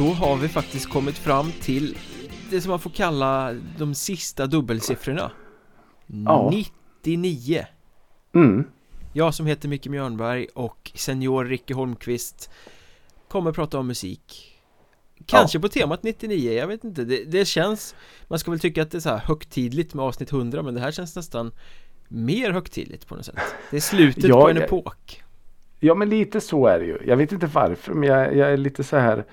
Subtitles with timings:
[0.00, 1.96] då har vi faktiskt kommit fram till
[2.50, 5.30] det som man får kalla de sista dubbelsiffrorna.
[6.06, 6.52] Ja.
[7.02, 7.66] 99.
[8.34, 8.64] Mm.
[9.12, 12.50] Jag som heter Micke Mjörnberg och senior Ricky Holmqvist
[13.28, 14.56] kommer prata om musik.
[15.26, 17.04] Kanske på temat 99, jag vet inte.
[17.04, 17.94] Det, det känns,
[18.28, 20.80] man ska väl tycka att det är så här högtidligt med avsnitt 100 men det
[20.80, 21.52] här känns nästan
[22.08, 23.38] mer högtidligt på något sätt.
[23.70, 25.22] Det är slutet Ja, på en jag- epok.
[25.80, 26.98] Ja men lite så är det ju.
[27.06, 29.24] Jag vet inte varför men jag, jag är lite så här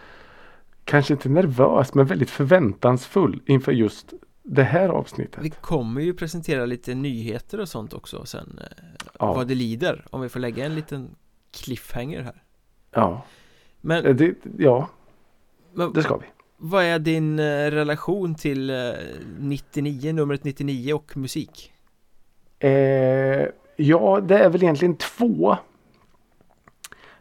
[0.87, 5.43] Kanske inte nervös men väldigt förväntansfull inför just det här avsnittet.
[5.43, 8.85] Vi kommer ju presentera lite nyheter och sånt också sen eh,
[9.19, 9.33] Ja.
[9.33, 11.15] vad det lider om vi får lägga en liten
[11.51, 12.43] cliffhanger här.
[12.91, 13.25] Ja,
[13.81, 14.89] Men, Eh, det, ja
[15.73, 16.25] men det ska vi.
[16.57, 18.75] vad är din eh, relation till eh,
[19.39, 21.73] 99, numret 99 och musik?
[22.59, 22.69] Eh,
[23.75, 25.57] ja, det är väl egentligen två.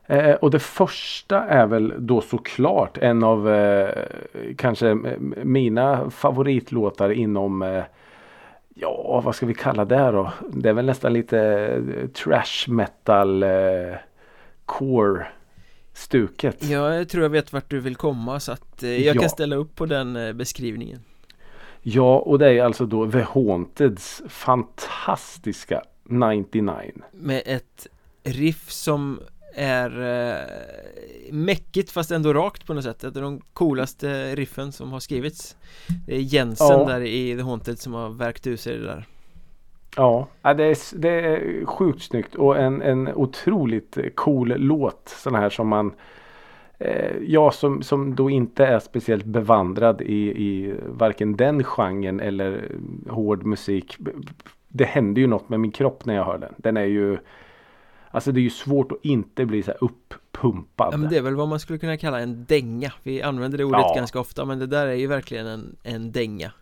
[0.06, 4.04] Eh, och det första är väl då såklart en av eh,
[4.56, 4.94] kanske
[5.44, 7.82] mina favoritlåtar inom eh,
[8.78, 10.32] Ja, vad ska vi kalla det då?
[10.48, 13.48] Det är väl nästan lite eh, trash metal eh,
[14.64, 15.26] core
[15.92, 16.64] stuket.
[16.64, 19.20] Ja, jag tror jag vet vart du vill komma så att eh, jag Ja.
[19.20, 21.00] kan ställa upp på den beskrivningen.
[21.82, 26.72] Ja, och det är alltså då The Haunteds fantastiska 99.
[27.12, 27.86] Med ett
[28.24, 29.20] riff som
[29.56, 33.04] är eh, mäckigt fast ändå rakt på något sätt.
[33.04, 35.56] Ett av de coolaste riffen som har skrivits.
[36.06, 36.84] Det är Jensen Ja.
[36.84, 39.04] där i The Haunted som har verkt ur sig det där.
[39.96, 45.14] Ja, det är, det är sjukt snyggt och en, en otroligt cool låt.
[45.22, 45.92] Sån här som man
[46.78, 52.52] eh, Jag som, som då inte är speciellt bevandrad i, i varken den genren eller
[52.52, 53.96] eh, hård musik.
[54.68, 56.54] Det händer ju något med min kropp när jag hör den.
[56.56, 57.18] Den är ju
[58.16, 60.88] Alltså det är ju svårt att inte bli så här uppumpad.
[60.92, 62.92] Ja men det är väl vad man skulle kunna kalla en dänga.
[63.02, 63.94] Vi använder det ordet Ja.
[63.96, 66.52] ganska ofta men det där är ju verkligen en, en dänga.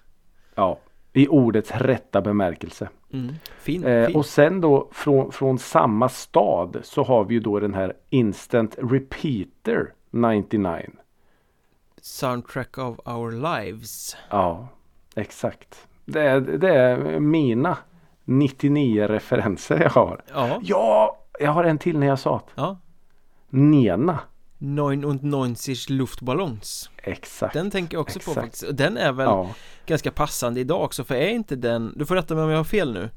[0.55, 0.79] Ja,
[1.13, 2.89] I ordets rätta bemärkelse.
[3.13, 3.35] Mm.
[3.59, 4.17] Fin, Eh, fin.
[4.17, 8.77] och sen då från, från samma stad så har vi ju då den här Instant
[8.79, 10.91] Repeater 99.
[12.01, 14.17] Soundtrack of our lives.
[14.31, 14.69] Ja,
[15.15, 15.87] exakt.
[16.05, 17.79] Det är, det är mina
[18.25, 20.23] 99 referenser jag har.
[20.35, 22.79] Ja, Ja, jag har en till när jag sa ja.
[23.51, 24.19] Nena.
[24.59, 25.55] 99
[25.89, 26.91] Luftballons.
[26.97, 27.55] Exakt.
[27.55, 28.41] Den tänker jag också på Exakt.
[28.41, 28.63] faktiskt.
[28.63, 29.51] Och den är väl Ja.
[29.87, 32.65] ganska passande idag också för är inte den, du får rätta mig om jag har
[32.65, 33.11] fel nu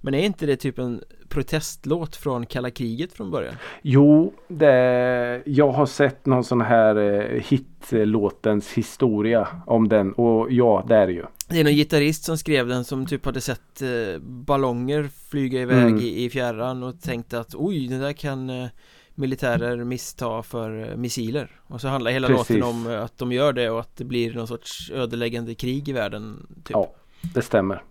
[0.00, 3.54] Men är inte det typ en protestlåt från kalla kriget från början?
[3.82, 10.84] Jo, det, jag har sett någon sån här eh, hitlåtens historia om den och ja,
[10.88, 11.24] det är det ju.
[11.48, 15.78] Det är någon gitarrist som skrev den som typ hade sett eh, ballonger flyga iväg
[15.86, 16.00] Mm.
[16.00, 18.68] i, i fjärran och tänkte att oj, det där kan eh,
[19.14, 22.48] militärer missta för eh, missiler Och så handlar hela Precis.
[22.50, 25.88] låten om eh, att de gör det och att det blir någon sorts ödeläggande krig
[25.88, 26.70] i världen typ.
[26.70, 26.94] Ja,
[27.34, 27.82] det stämmer.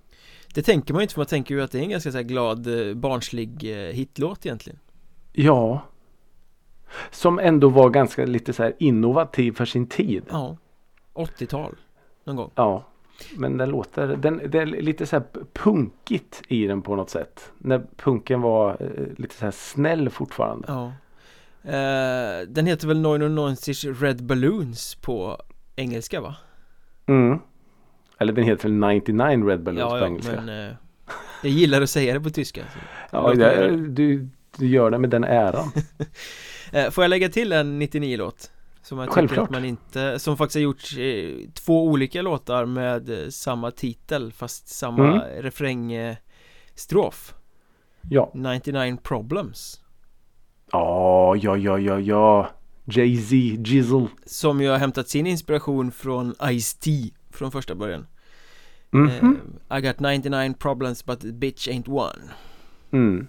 [0.53, 2.17] Det tänker man ju inte för man tänker ju att det är en ganska så
[2.17, 4.79] här glad, eh, barnslig eh, hitlåt egentligen
[5.33, 5.81] Ja.
[7.11, 10.23] Som ändå var ganska lite så här innovativ för sin tid.
[10.29, 10.57] Ja
[11.13, 11.75] 80-tal
[12.23, 12.87] någon gång Ja.
[13.35, 17.51] Men den låter, den, det är lite så här punkigt i den på något sätt.
[17.57, 20.67] När punken var eh, lite så här snäll fortfarande.
[20.67, 20.85] Ja
[21.71, 25.41] eh, Den heter väl 99 Red Balloons på
[25.75, 26.35] engelska va?
[27.05, 27.39] Mm.
[28.17, 30.41] Eller den heter väl 99 Red Balloons ja, på ja, engelska.
[30.41, 30.75] men eh,
[31.43, 32.61] Jag gillar att säga det på tyska
[33.11, 33.77] ja, det.
[33.87, 35.71] du, du gör det med den äran.
[36.71, 38.51] eh, Får jag lägga till en 99-låt?
[38.85, 39.43] Som jag tycker Självklart.
[39.45, 44.31] att man inte, som faktiskt har gjort eh, två olika låtar med eh, samma titel
[44.33, 45.41] fast samma Mm.
[45.43, 47.35] refrängstrof
[48.09, 48.31] Ja.
[48.33, 49.81] 99 Problems
[50.71, 52.49] Ja, ja, ja, ja, ja.
[52.85, 53.35] Jay-Z,
[53.71, 54.07] Jizzle.
[54.25, 58.07] Som ju har hämtat sin inspiration från Ice-T från första början
[58.91, 59.39] Mhm.
[59.69, 62.31] eh, I got 99 problems but the bitch ain't one
[62.91, 63.27] Mm.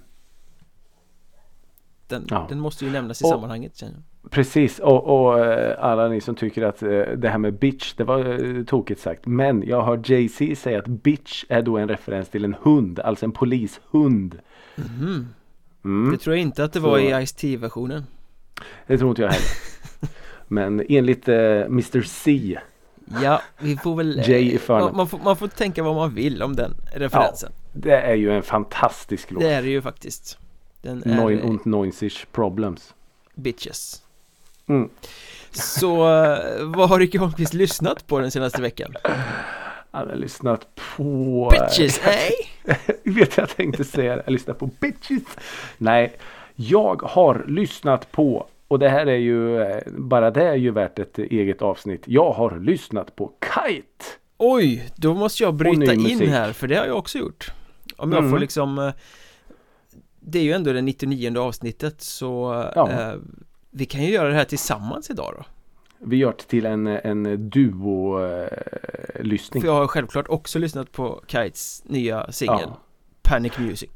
[2.08, 2.46] Den, Ja.
[2.48, 6.20] den måste ju nämnas i Och- sammanhanget känner jag Precis och, och eh, alla ni
[6.20, 9.26] som tycker att eh, det här med bitch det var eh, tokigt sagt.
[9.26, 13.24] Men jag har Jay-Z säga att bitch är då en referens till en hund, alltså
[13.26, 14.38] en polishund.
[14.76, 15.28] Mhm.
[15.84, 16.12] Mm.
[16.12, 18.06] Det tror jag inte att det var Så- i Ice-T-versionen
[18.86, 19.46] Det tror inte jag heller.
[20.48, 22.58] Men enligt eh, Mr C.
[23.22, 26.42] Ja, vi får väl Jay i man, man, får, man får tänka vad man vill
[26.42, 29.42] om den referensen Det är ju en fantastisk låt.
[29.42, 30.38] Det är det ju faktiskt
[30.82, 32.94] Den är Neun und neunzig problems.
[33.34, 34.02] bitches
[34.68, 34.88] Mm.
[35.50, 38.94] Så eh, vad har Ricky Holmqvist lyssnat på den senaste veckan?
[39.90, 40.66] Jag har lyssnat
[40.96, 41.52] på...
[41.52, 42.32] Bitches, ej?
[43.04, 44.22] vet jag tänkte säga det.
[44.26, 45.22] Jag lyssnar på bitches.
[45.78, 46.16] Nej,
[46.56, 50.98] jag har lyssnat på Och det här är ju, eh, bara det är ju värt
[50.98, 52.02] ett eget avsnitt.
[52.06, 54.04] Jag har lyssnat på Kite.
[54.38, 57.50] Oj, då måste jag bryta in här för det har jag också gjort
[57.96, 58.30] Om jag Mm.
[58.30, 58.90] får liksom eh,
[60.20, 62.90] Det är ju ändå det 99 avsnittet så Ja.
[62.90, 63.12] eh,
[63.76, 65.44] Vi kan ju göra det här tillsammans idag då
[65.98, 69.62] Vi gör det till en, en duo-lyssning.
[69.62, 72.80] För jag har självklart också lyssnat på Kites nya singel Ja.
[73.22, 73.90] Panic Music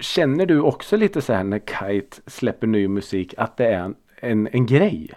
[0.00, 3.94] Känner du också lite så här när Kite släpper ny musik att det är en,
[4.16, 5.10] en, en grej?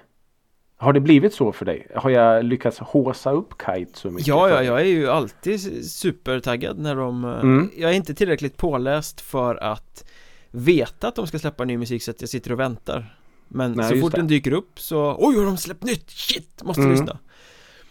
[0.77, 1.87] Har det blivit så för dig?
[1.95, 4.27] Har jag lyckats håsa upp Kite så mycket?
[4.27, 7.71] Ja, ja, jag är ju alltid supertaggad när de eh, Mm.
[7.77, 10.05] Jag är inte tillräckligt påläst för att
[10.51, 13.17] veta att de ska släppa ny musik så att jag sitter och väntar
[13.53, 14.17] Men Nej, så fort det.
[14.17, 16.09] den dyker upp så Oj, har de släppt nytt?
[16.09, 16.91] Shit, måste Mm.
[16.91, 17.17] lyssna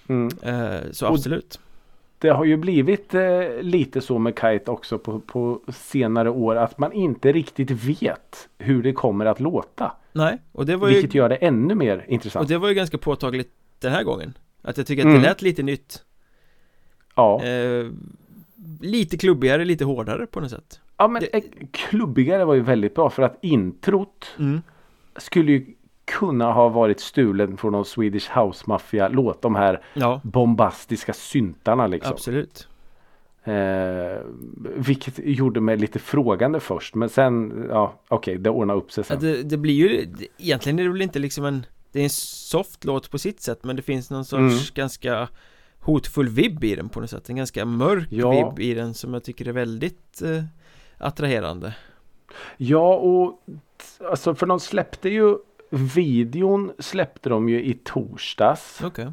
[0.08, 0.28] Mm.
[0.42, 1.60] eh, Så Och- absolut
[2.18, 3.20] Det har ju blivit eh,
[3.62, 8.82] lite så med Kite också på, på senare år att man inte riktigt vet hur
[8.82, 9.92] det kommer att låta.
[10.12, 12.42] Nej, och det var ju Vilket gör det ännu mer intressant.
[12.42, 15.22] Och det var ju ganska påtagligt den här gången Att jag tycker att Mm.
[15.22, 16.04] det lät lite nytt
[17.14, 17.42] ja.
[17.44, 17.86] eh,
[18.80, 21.42] Lite klubbigare, lite hårdare på något sätt ja, men det- eh,
[21.72, 24.62] klubbigare var ju väldigt bra för att introt mm.
[25.16, 25.66] Skulle ju
[26.04, 29.42] kunna ha varit stulen från någon Swedish House Mafia låt.
[29.42, 32.12] De här Ja, bombastiska syntarna liksom.
[32.12, 32.66] absolut
[33.44, 34.20] Eh,
[34.76, 36.94] vilket gjorde mig lite frågande först.
[36.94, 39.20] Men sen, ja okej, det ordnar upp sig ja, sen.
[39.20, 40.06] det, det blir ju
[40.38, 43.64] Egentligen är det väl inte liksom en Det är en soft låt på sitt sätt
[43.64, 44.58] Men det finns någon sorts Mm.
[44.74, 45.28] ganska
[45.78, 48.30] Hotfull vibb i den på något sätt En ganska mörk Ja.
[48.30, 50.44] vibb i den som jag tycker är väldigt eh,
[50.98, 51.74] Attraherande
[52.56, 53.40] Ja, och
[54.10, 55.36] alltså för de släppte ju
[55.70, 58.80] videon släppte de ju i torsdags.
[58.84, 59.12] Okej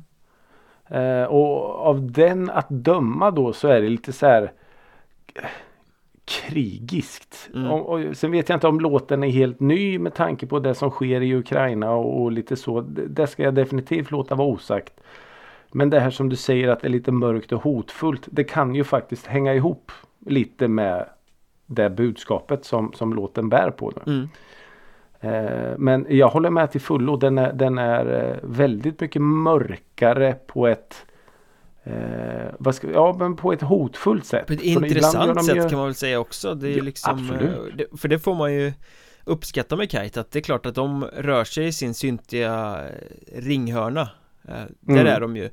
[0.90, 4.52] Eh, och av den att döma då så är det lite så här
[6.26, 7.50] krigiskt.
[7.54, 7.72] Mm.
[7.72, 10.76] Och, och sen vet jag inte om låten är helt ny med tanke på det
[10.76, 12.82] som sker i Ukraina och, och lite så.
[12.82, 14.94] Det, det ska jag definitivt låta vara osagt.
[15.72, 18.28] Men det här som du säger att det är lite mörkt och hotfullt.
[18.32, 19.92] Det kan ju faktiskt hänga ihop
[20.26, 21.06] lite med
[21.66, 23.94] det budskapet som, som låten bär på.
[23.96, 24.14] Nu.
[24.14, 24.30] mm.
[25.20, 27.18] Eh, men jag håller med till fullo.
[27.18, 31.06] Den är, den är eh, väldigt mycket mörkare på ett
[31.84, 34.48] eh, ska, ja, men på ett hotfullt sätt.
[34.48, 37.76] På ett intressant sätt ju- kan man väl säga också Det är Ja, liksom eh,
[37.78, 38.74] det, För det får man ju
[39.24, 42.80] uppskatta med Kite att det är klart att de rör sig i sin syntiga
[43.36, 44.10] ringhörna
[44.48, 45.08] Eh, Där Mm.
[45.08, 45.50] är de ju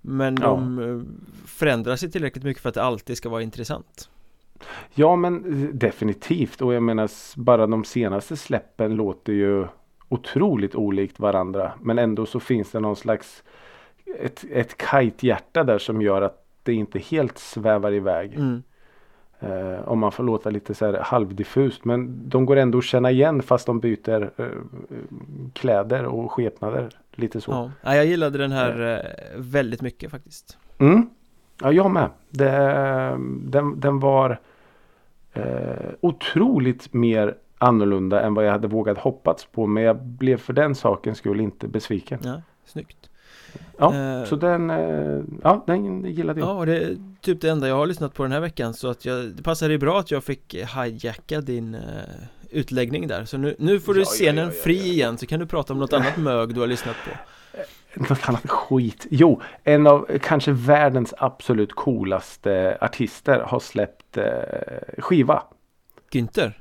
[0.00, 0.46] Men Ja.
[0.46, 1.06] de
[1.46, 4.10] förändrar sig tillräckligt mycket för att det alltid ska vara intressant
[4.94, 6.62] Ja men eh, definitivt.
[6.62, 9.66] Och jag menar bara de senaste släppen låter ju
[10.08, 11.72] otroligt olikt varandra.
[11.82, 13.42] Men ändå så finns det någon slags
[14.20, 18.34] ett, ett kite-hjärta där som gör att det inte helt svävar iväg.
[18.34, 18.62] mm.
[19.40, 21.84] Eh, om man får låta lite så här halvdiffust.
[21.84, 24.46] Men de går ändå att känna igen fast de byter eh,
[25.52, 26.88] kläder och skepnader.
[27.14, 27.50] Lite så.
[27.50, 27.70] Ja.
[27.82, 31.10] ja, jag gillade den här eh, väldigt mycket faktiskt Mm.
[31.60, 32.10] Ja, jag med.
[32.30, 32.50] Det,
[33.40, 34.40] den, den var
[35.32, 39.66] eh, otroligt mer annorlunda än vad jag hade vågat hoppats på.
[39.66, 42.18] Men jag blev för den saken skull inte besviken.
[42.24, 43.10] Ja, snyggt
[43.78, 46.48] Ja, Eh, så den, eh, ja, den gillade jag.
[46.48, 48.88] Ja, och det är typ det enda jag har lyssnat på den här veckan Så
[48.88, 51.80] att jag, det passade ju bra att jag fick hijacka din eh,
[52.50, 54.84] utläggning där Så nu, nu får du Ja, scenen ja, ja, fri ja.
[54.84, 57.10] igen Så kan du prata om något annat mög du har lyssnat på
[57.96, 59.06] Något annat skit.
[59.10, 64.24] Jo, en av kanske världens absolut coolaste artister har släppt eh,
[64.98, 65.42] skiva.
[66.10, 66.52] Günther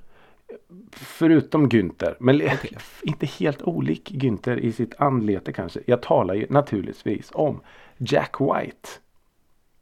[0.91, 2.15] Förutom Günther.
[2.19, 2.77] Men Okej.
[3.03, 5.79] inte helt olik Günther i sitt anlete kanske.
[5.85, 7.61] Jag talar ju naturligtvis om
[7.97, 8.89] Jack White.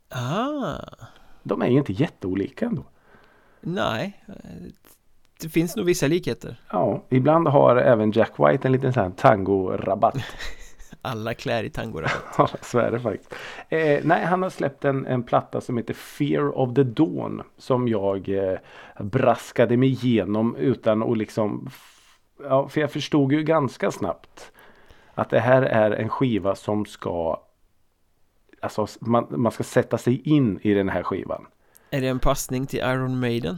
[0.10, 0.76] Ah,
[1.44, 2.84] De är ju inte jätteolika ändå.
[3.62, 4.34] nej eh,
[5.42, 9.10] Det finns nog vissa likheter Ja, ibland har även Jack White en liten sån här
[9.12, 10.18] tango-rabatt.
[11.06, 13.34] Alla klär i tangorabatt Ja, jag svär det faktiskt.
[13.70, 17.42] Eh, nej, han har släppt en, en platta som heter Fear of the Dawn.
[17.58, 18.58] Som jag eh,
[19.00, 21.70] braskade mig igenom utan att liksom...
[22.44, 24.52] Ja, för jag förstod ju ganska snabbt
[25.14, 27.42] att det här är en skiva som ska...
[28.62, 31.46] Alltså man, man ska sätta sig in i den här skivan.
[31.90, 33.58] Är det en passning till Iron Maiden?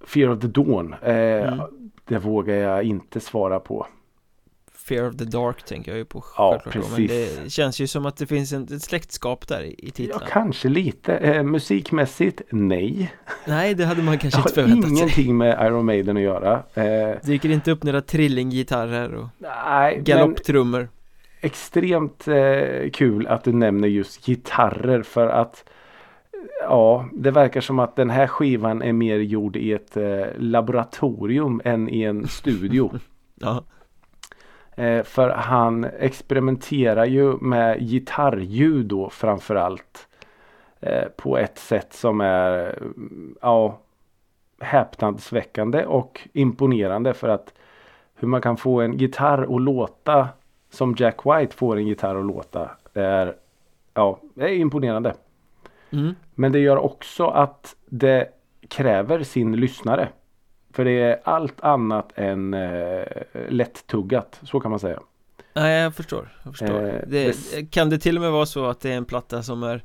[0.00, 0.94] Fear of the Dawn.
[1.02, 1.90] Eh, Mm.
[2.04, 3.86] Det vågar jag inte svara på.
[4.88, 7.38] Fear of the Dark tänker jag ju på Ja, då, Men precis.
[7.44, 10.20] det känns ju som att det finns en, ett släktskap där i, i Ja, titeln
[10.28, 11.16] kanske lite.
[11.16, 13.12] Eh, musikmässigt, nej.
[13.46, 16.62] Nej, det hade man kanske inte förväntat sig ingenting med Iron Maiden att göra.
[16.74, 20.88] Eh, Dyker inte upp några trillinggitarrer och nej, galopptrummor
[21.40, 25.64] extremt eh, kul att du nämner just gitarrer för att
[26.62, 31.60] Ja, det verkar som att den här skivan är mer gjord i ett eh, laboratorium
[31.64, 32.92] än i en studio.
[33.40, 33.64] Ja,
[34.78, 40.08] Eh, för han experimenterar ju med gitarrljud då framförallt.
[40.80, 42.78] Eh, på ett sätt som är
[43.40, 43.78] ja,
[44.60, 47.52] häpnadsväckande och imponerande för att
[48.14, 50.28] hur man kan få en gitarr att låta
[50.70, 52.70] som Jack White får en gitarr att låta.
[52.94, 53.34] Är,
[53.94, 55.14] ja, är imponerande.
[55.90, 56.14] Mm.
[56.34, 58.28] Men det gör också att det
[58.68, 60.08] kräver sin lyssnare.
[60.78, 63.02] För det är allt annat än eh,
[63.48, 64.40] lättuggat.
[64.42, 65.00] Så kan man säga.
[65.54, 66.86] Nej jag förstår, jag förstår.
[66.86, 69.42] Eh, det, det- Kan det till och med vara så att det är en platta
[69.42, 69.82] som är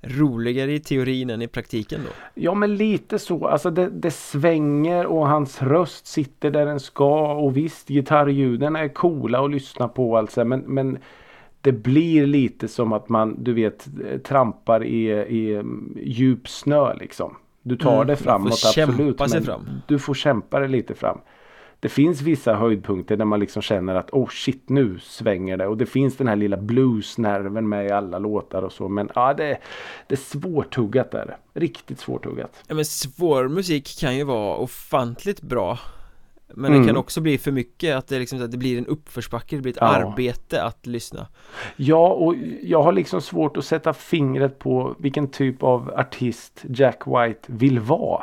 [0.00, 2.10] roligare i teorin än i praktiken då?
[2.34, 3.46] Ja men lite så.
[3.46, 7.32] Alltså det, det svänger och hans röst sitter där den ska.
[7.34, 10.44] Och visst gitarrljuden är coola att lyssna på alltså.
[10.44, 10.98] Men, men
[11.60, 13.86] det blir lite som att man du vet
[14.24, 17.36] trampar i, i mm, djup snö liksom.
[17.62, 19.18] Du tar Mm, det framåt absolut.
[19.18, 19.82] men fram.
[19.86, 21.18] Du får kämpa dig lite fram.
[21.80, 25.66] Det finns vissa höjdpunkter där man liksom känner att oh shit nu svänger det.
[25.66, 28.88] Och det finns den här lilla bluesnerven med i alla låtar och så.
[28.88, 29.58] Men ja det,
[30.06, 31.36] det är svårtuggat där.
[31.54, 32.64] Riktigt svårtuggat.
[32.66, 35.78] Ja men svår musik kan ju vara ofantligt bra
[36.54, 36.82] Men Mm.
[36.82, 39.62] det kan också bli för mycket att det, liksom, att det blir en uppförsbacke, det
[39.62, 39.86] blir ett Ja.
[39.86, 41.26] arbete att lyssna
[41.76, 47.02] Ja och jag har liksom svårt att sätta fingret på vilken typ av artist Jack
[47.06, 48.22] White vill vara.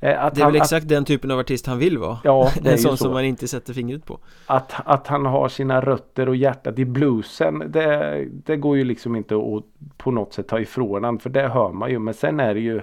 [0.00, 2.50] Eh, Att Det är väl han, exakt den typen av artist han vill vara Ja,
[2.62, 3.04] det är En sån så.
[3.04, 6.84] som man inte sätter fingret på Att, att han har sina rötter och hjärtat i
[6.84, 9.64] bluesen det, det går ju liksom inte att
[9.96, 12.60] på något sätt ta ifrån han för det hör man ju men sen är det
[12.60, 12.80] ju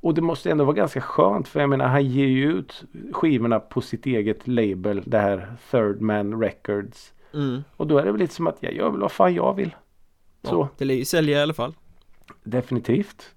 [0.00, 3.60] och det måste ändå vara ganska skönt för jag menar han ger ju ut skivorna
[3.60, 7.62] på sitt eget label det här Third Man Records mm.
[7.76, 9.74] och då är det väl lite som att jag gör väl vad fan jag vill.
[10.42, 11.74] Så ja, Det lär ju sälja i alla fall
[12.44, 13.34] definitivt.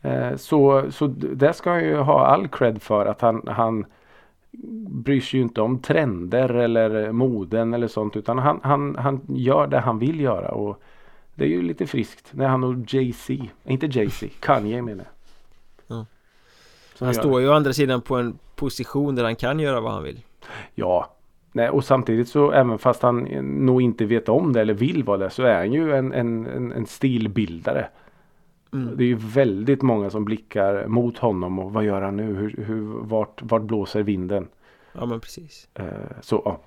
[0.00, 3.86] Eh, så, så d- det ska han ju ha all cred för att han, han
[4.88, 9.66] bryr sig ju inte om trender eller moden eller sånt utan han, han, han gör
[9.66, 10.82] det han vill göra och
[11.34, 15.13] det är ju lite friskt när han och Jay-Z, inte Jay-Z, Kanye menar jag.
[16.94, 19.92] Som Han står ju å andra sidan på en position där han kan göra vad
[19.92, 20.22] han vill
[20.74, 21.10] Ja.
[21.52, 23.18] Nej, och samtidigt så även fast han
[23.66, 26.46] nog inte vet om det eller vill vara det så är han ju en, en,
[26.46, 27.86] en, en stilbildare.
[28.72, 28.96] mm.
[28.96, 32.34] Det är ju väldigt många som blickar mot honom och vad gör han nu?
[32.34, 34.48] Hur, hur, vart, vart blåser vinden?
[34.92, 35.84] Ja men precis Eh,
[36.20, 36.60] så, ja.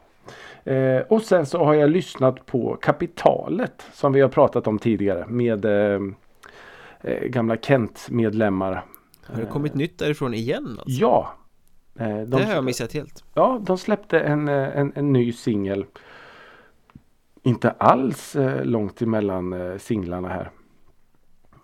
[0.72, 5.26] eh, och sen så har jag lyssnat på Kapitalet som vi har pratat om tidigare
[5.28, 6.02] med eh,
[7.02, 8.84] eh, gamla Kent-medlemmar.
[9.28, 11.02] Har det kommit nytt därifrån igen alltså?
[11.02, 11.34] Ja.
[12.00, 15.34] Eh, de, Det har jag missat helt Ja, de släppte en, eh, en, en ny
[15.34, 15.86] singel.
[17.44, 20.52] Inte alls eh, långt emellan singlarna här.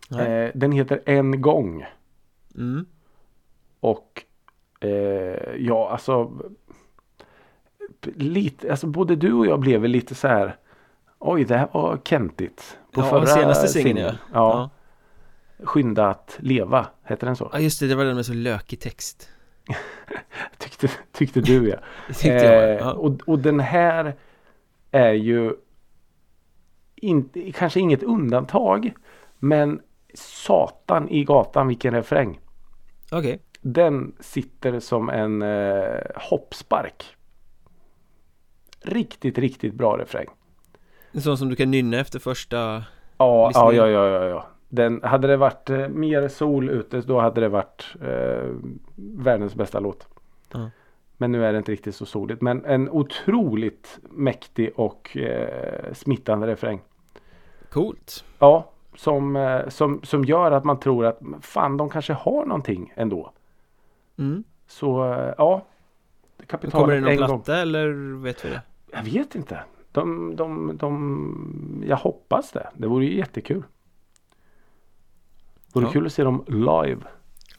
[0.10, 0.52] Nej.
[0.56, 1.86] Den heter En gång.
[2.56, 2.86] mm.
[3.80, 4.24] Och
[4.80, 6.32] eh, ja, alltså.
[8.16, 10.58] Lite, alltså både du och jag blev lite så här.
[11.20, 12.78] Oj, det här var kentigt.
[12.92, 14.14] På Ja, förra senaste singeln ja.
[14.34, 14.70] ja.
[15.64, 17.50] Skynda att leva, heter den så?
[17.54, 19.30] Ja just det, det var den med så lökig text
[20.58, 21.78] Tyckte, tyckte du ja.
[22.08, 22.92] Tyckte jag Eh, ja.
[22.94, 24.16] och, och den här
[24.92, 25.54] är ju
[26.96, 28.94] inte, kanske inget undantag.
[29.40, 29.82] Men
[30.14, 32.40] satan i gatan vilken refräng.
[33.12, 37.16] Okej, Den sitter som en eh, hoppspark.
[38.82, 40.28] Riktigt, riktigt bra refräng.
[41.12, 42.84] en sån som du kan nynna efter första
[43.18, 44.48] Ja, ja, ja, ja, ja, ja.
[44.76, 48.50] Den, hade det varit eh, mer sol ute då hade det varit eh,
[48.96, 50.08] världens bästa låt.
[50.54, 50.70] Ja.
[51.18, 52.42] Men nu är det inte riktigt så soligt.
[52.42, 56.82] Men en otroligt mäktig och eh, smittande refräng.
[57.70, 62.46] Coolt Ja, som, eh, som, som gör att man tror att fan de kanske har
[62.46, 63.32] någonting ändå.
[64.18, 64.44] mm.
[64.68, 65.66] Så eh, ja.
[66.48, 67.28] Kapitalet Kommer det någon en gång.
[67.28, 67.88] platta eller
[68.24, 68.62] vet vi det?
[68.92, 69.60] Jag vet inte.
[69.92, 72.70] De, de, de, jag hoppas det.
[72.74, 73.64] Det vore ju jättekul.
[75.74, 75.92] Vore Ja.
[75.92, 77.02] kul att se dem live.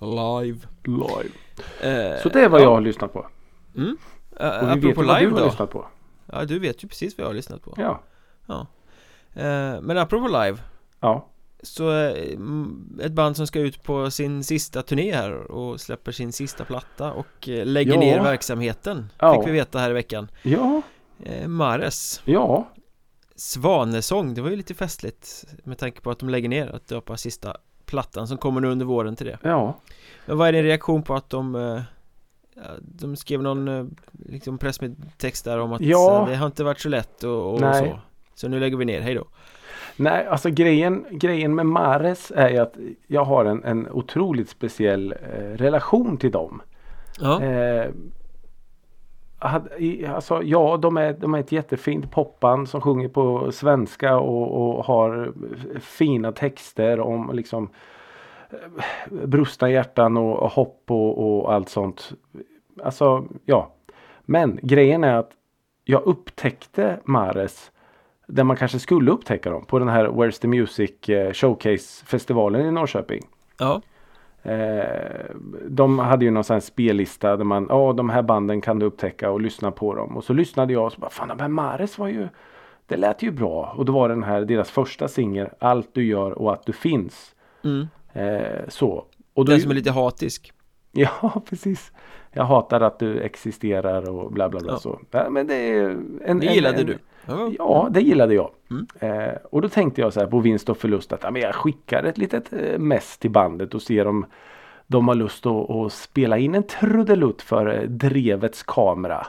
[0.01, 1.31] Live live.
[2.15, 2.65] eh, Så det är vad ja.
[2.65, 3.27] jag har lyssnat på.
[3.77, 3.97] mm.
[4.31, 5.87] Och uh, vi vet Apropå ju vad du live har då lyssnat på.
[6.27, 8.01] Ja du vet ju precis vad jag har lyssnat på Ja.
[9.35, 10.59] eh, Men apropå live
[11.01, 11.27] Ja.
[11.63, 12.29] Så eh,
[13.01, 17.13] ett band som ska ut på sin sista turné här och släpper sin sista platta
[17.13, 18.01] och eh, lägger Ja.
[18.01, 19.35] ner verksamheten Ja.
[19.41, 20.83] Fick vi veta här i veckan Ja.
[21.25, 22.69] eh, Mares Ja.
[23.37, 27.17] Svanesång, det var ju lite festligt Med tanke på att de lägger ner att döpa
[27.17, 27.57] sista
[27.95, 29.75] plattan som kommer nu under våren till det Ja.
[30.27, 31.81] Men vad är din reaktion på att de eh,
[32.55, 33.85] ja, De skrev någon eh,
[34.29, 36.21] liksom presstext där om att Ja.
[36.23, 37.99] eh, det har inte varit så lätt och, och så
[38.35, 39.25] Så nu lägger vi ner, hej då
[39.97, 42.75] Nej, alltså grejen, grejen med Mares är ju att
[43.07, 46.63] jag har en, en otroligt speciell eh, relation till dem.
[47.21, 47.91] Ja, Eh,
[50.15, 54.85] alltså, ja, de är, de är ett jättefint popband som sjunger på svenska och, och
[54.85, 55.33] har
[55.81, 57.69] fina texter om liksom
[58.51, 62.13] eh, brustna hjärtan och, och hopp och, och, allt sånt.
[62.83, 63.71] Alltså, ja.
[64.21, 65.31] Men grejen är att
[65.85, 67.71] jag upptäckte Mares
[68.27, 72.67] där man kanske skulle upptäcka dem på den här Where's the Music eh, Showcase festivalen
[72.67, 73.23] i Norrköping.
[73.59, 73.83] Ja.
[74.47, 75.25] Eh,
[75.69, 78.87] de hade ju någon sån här spellista där man, ja de här banden kan du
[78.87, 80.17] upptäcka och lyssna på dem.
[80.17, 82.29] Och så lyssnade jag och så bara, fan de här Mares var ju,
[82.87, 83.75] det lät ju bra.
[83.77, 87.35] Och då var den här deras första singel, Allt du gör och att du finns.
[87.65, 87.87] Mm.
[88.13, 89.05] Eh, så.
[89.35, 90.53] Och då, Den som är lite hatisk.
[90.97, 91.93] Ja, precis.
[92.33, 94.73] Jag hatar att du existerar och bla bla bla.
[94.73, 94.79] Ja.
[94.79, 95.01] Så.
[95.11, 95.91] Ja, men det är
[96.25, 96.99] en, Det en- gillade en, du.
[97.27, 97.51] Ja.
[97.59, 98.51] Ja, det gillade jag.
[98.71, 98.87] Mm.
[98.99, 101.55] Eh, och då tänkte jag så här på vinst och förlust att ja, men jag
[101.55, 104.27] skickar ett litet eh, mess till bandet och ser om
[104.87, 109.27] de har lust att, att spela in en trudelutt för eh, Drevets kamera.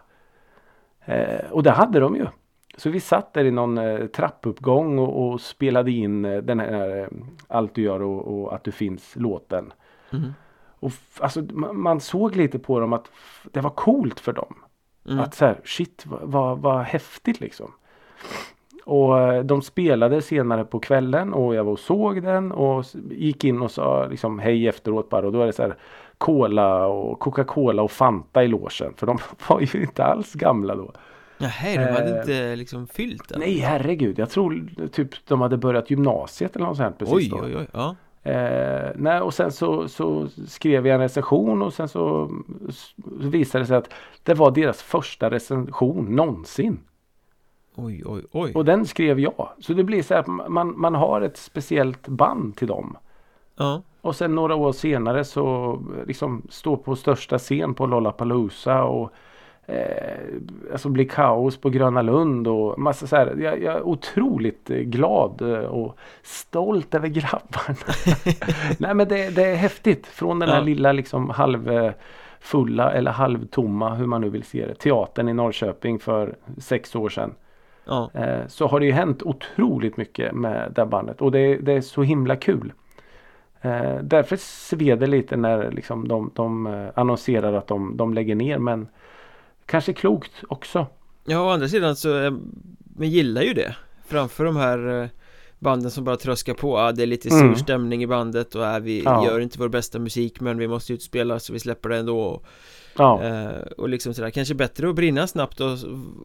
[1.05, 2.27] Eh, och det hade de ju.
[2.77, 7.09] Så vi satt där i någon eh, trappuppgång och, och spelade in eh, den här
[7.47, 9.73] Allt du gör och, och att du finns låten.
[10.11, 10.33] Mm.
[10.79, 13.11] Och alltså, man, man såg lite på dem att
[13.51, 14.55] det var coolt för dem.
[15.05, 15.19] Mm.
[15.19, 17.71] Att så här, shit vad, vad, vad häftigt liksom.
[18.85, 23.43] Och eh, de spelade senare på kvällen och jag var och såg den och gick
[23.43, 25.75] in och sa liksom hej efteråt bara och då är det så här
[26.17, 29.17] Cola och Coca-Cola och Fanta i logen för de
[29.49, 30.91] var ju inte alls gamla då.
[31.37, 33.39] Nähä, de hade Eh, inte liksom fyllt den?
[33.39, 37.45] Nej herregud, jag tror typ de hade börjat gymnasiet eller något sånt precis Oj, då.
[37.45, 37.67] oj, oj.
[37.73, 37.95] Ja.
[38.31, 42.31] Eh, nej, och sen så, så skrev jag en recension och sen så
[42.69, 43.93] s- visade det sig att
[44.23, 46.79] det var deras första recension någonsin.
[47.75, 48.51] Oj, oj, oj.
[48.55, 49.49] Och den skrev jag.
[49.59, 52.97] Så det blir så här att man, man har ett speciellt band till dem.
[53.57, 53.81] Ja.
[54.01, 59.11] Och sen några år senare så liksom stå på största scen på Lollapalooza och
[59.65, 60.17] eh,
[60.71, 63.35] alltså bli kaos på Gröna Lund och massa så här.
[63.39, 67.77] Jag, jag är otroligt eh, glad eh, och stolt över grabbarna.
[68.79, 70.07] Nej men det, det är häftigt.
[70.07, 70.63] Från den här Ja.
[70.63, 74.75] lilla liksom halvfulla eller halvtomma hur man nu vill se det.
[74.75, 77.33] Teatern i Norrköping för sex år sedan.
[77.85, 78.11] Ja.
[78.13, 81.81] Eh, så har det ju hänt otroligt mycket med det bandet och det, det är
[81.81, 82.73] så himla kul.
[83.61, 88.35] Eh, därför sved det lite när liksom de, de eh, annonserar att de, de lägger
[88.35, 88.87] ner men
[89.65, 90.87] kanske klokt också.
[91.25, 92.09] Ja, å andra sidan så,
[92.97, 93.75] man gillar ju det
[94.07, 95.09] Framför de här
[95.59, 97.55] banden som bara tröskar på, ah, det är lite sur Mm.
[97.55, 99.25] stämning i bandet och ah, vi Ja.
[99.25, 102.41] gör inte vår bästa musik men vi måste ut spela så vi släpper det ändå
[102.97, 105.77] Ja, eh, Och liksom sådär, kanske bättre att brinna snabbt och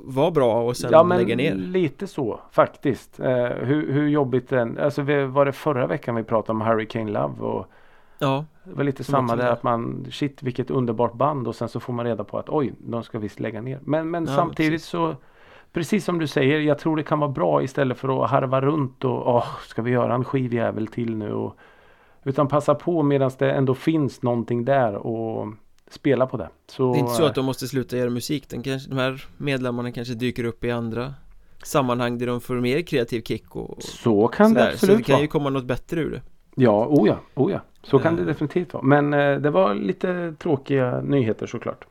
[0.04, 3.20] vara bra och sen ja men lägga ner lite så faktiskt.
[3.20, 7.11] Eh, hur, hur jobbigt den, alltså vi, var det förra veckan vi pratade om Hurricane
[7.11, 7.66] Love och
[8.18, 11.80] Ja, det var lite samma där att man shit vilket underbart band och sen så
[11.80, 13.78] får man reda på att oj de ska visst lägga ner.
[13.83, 14.88] Men, men Ja, samtidigt precis.
[14.88, 15.16] så
[15.72, 19.04] Precis som du säger, jag tror det kan vara bra istället för att harva runt
[19.04, 21.33] och åh, ska vi göra en skivjävel till nu?
[21.33, 21.56] Och,
[22.24, 25.46] utan passa på medan det ändå finns någonting där och
[25.90, 26.48] spela på det.
[26.66, 28.98] Så, det är inte så eh, att de måste sluta göra musik den kanske, De
[28.98, 31.14] här medlemmarna kanske dyker upp i andra
[31.62, 34.70] sammanhang där de får mer kreativ kick och så kan det sådär.
[34.70, 35.22] Så absolut det kan vara.
[35.22, 36.22] ju komma något bättre ur det
[36.55, 37.61] Ja, oh ja, oh ja.
[37.83, 38.26] Så kan det Eh.
[38.26, 38.83] definitivt vara.
[38.85, 41.85] Men eh, det var lite tråkiga nyheter såklart.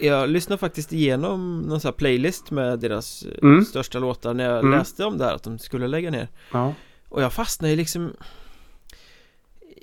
[0.00, 3.64] Jag lyssnade faktiskt igenom någon sån här playlist med deras eh, Mm.
[3.64, 4.78] största låtar när jag Mm.
[4.78, 6.74] läste om det här att de skulle lägga ner Ja,
[7.08, 8.12] Och jag fastnar ju liksom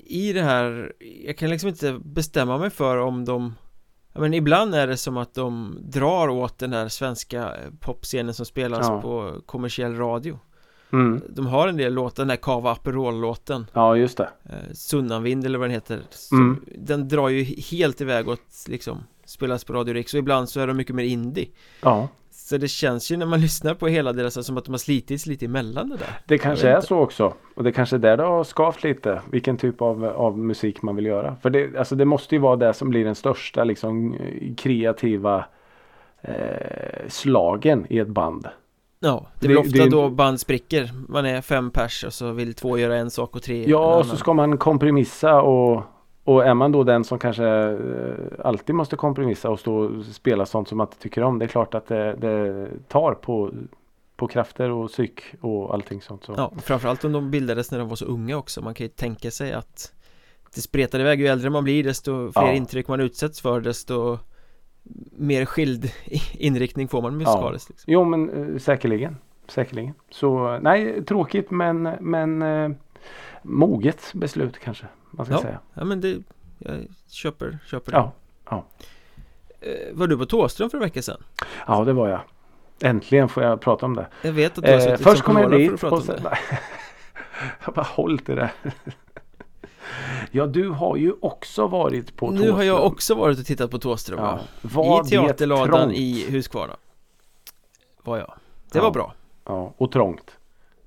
[0.10, 0.94] i det här
[1.26, 3.54] Jag kan liksom inte bestämma mig för om de
[4.16, 8.88] men ibland är det som att de drar åt den här svenska popscenen som spelas
[8.90, 9.02] Ja.
[9.02, 10.40] på kommersiell radio
[10.92, 11.22] mm.
[11.30, 14.30] De har en del låtar, den här Cava Aperol-låten ja just det.
[14.44, 16.66] eh, Sunnanvind eller vad den heter Mm.
[16.78, 20.68] Den drar ju helt iväg åt liksom Spelas på Radio Rix och ibland så är
[20.68, 21.48] de mycket mer indie
[21.82, 22.08] Ja,
[22.50, 25.26] Så det känns ju när man lyssnar på hela deras som att de har slitits
[25.26, 27.34] lite emellan det där Det kanske är så också.
[27.56, 29.22] Och det kanske är där det har skavt lite.
[29.32, 31.36] Vilken typ av, av musik man vill göra.
[31.42, 35.46] För det, alltså det måste ju vara det som blir den största liksom, eh, kreativa
[36.22, 38.48] eh, slagen i ett band.
[39.00, 42.32] Ja, det Det- blir ofta det- då band spricker Man är fem pers och så
[42.32, 45.84] vill två göra en sak och tre Ja, och så ska man kompromissa och,
[46.30, 50.46] och är man då den som kanske eh, alltid måste kompromissa och stå och spela
[50.46, 51.40] sånt som man inte tycker om.
[51.40, 53.52] Det är klart att det, det tar på,
[54.16, 56.24] på krafter och psyk och allting sånt.
[56.24, 56.34] Så.
[56.38, 59.32] Ja, framförallt om de bildades när de var så unga också Man kan ju tänka
[59.32, 59.94] sig att
[60.56, 62.54] Det spretar iväg, ju äldre man blir desto fler Ja.
[62.54, 64.18] intryck man utsätts för desto
[65.12, 65.92] Mer skild
[66.34, 67.94] inriktning får man musikaliskt liksom.
[67.94, 69.18] Jo men eh, säkerligen.
[69.48, 69.94] Säkerligen.
[70.10, 72.70] Så nej, tråkigt men, men eh,
[73.44, 75.42] moget beslut kanske man ska Ja.
[75.42, 75.60] säga.
[75.74, 76.18] Ja men det
[76.58, 78.12] Jag köper, köper det Ja,
[78.50, 78.66] ja.
[79.62, 81.24] eh, Var du på Tåström för en vecka sedan?
[81.68, 82.22] Ja, det var jag.
[82.82, 84.08] Äntligen får jag prata om det.
[84.22, 86.24] Jag vet att du har Eh, suttit först som kom jag dit och om sen,
[86.24, 86.38] det.
[87.66, 88.52] Jag bara hållt det där.
[90.32, 93.80] Ja, du har ju också varit på Nu har jag också varit och tittat på
[93.80, 94.40] Tåström Ja.
[94.62, 96.76] Var I teaterladan i Huskvarna
[98.04, 98.34] Var jag
[98.72, 98.84] Det Ja.
[98.84, 99.14] var bra
[99.46, 100.32] Ja, och trångt.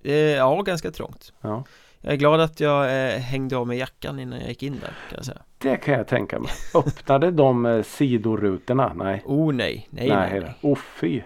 [0.02, 1.64] eh, Ja, ganska trångt Ja.
[2.05, 4.81] Jag är glad att jag eh, hängde av med jackan innan jag gick in där
[5.09, 6.51] kan jag säga Det kan jag tänka mig.
[6.75, 8.93] Öppnade de eh, sidorutorna?
[8.95, 9.23] Nej.
[9.27, 10.55] Oh nej, nej, nej, nej.
[10.61, 11.23] Oh fy.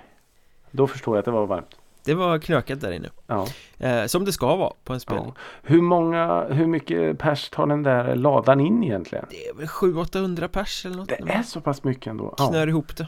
[0.71, 1.77] Då förstår jag att det var varmt.
[2.05, 3.47] Det var knökat där inne Ja.
[3.79, 5.41] eh, Som det ska vara på en spelning ja.
[5.63, 9.27] Hur många, hur mycket pers tar den där ladan in egentligen?
[9.31, 12.35] Det är väl 700-800 pers eller något Det är så pass mycket ändå.
[12.39, 12.49] Ja.
[12.49, 13.07] Knör ihop det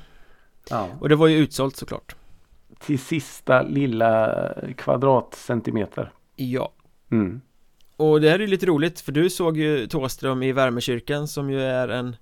[0.70, 0.86] Ja.
[1.00, 2.16] Och det var ju utsålt såklart
[2.78, 4.34] Till sista lilla
[4.76, 6.12] kvadratcentimeter.
[6.36, 6.72] Ja
[7.10, 7.40] Mm.
[7.98, 11.62] Och det här är lite roligt för du såg ju Tåström i Värmekyrkan som ju
[11.62, 12.16] är en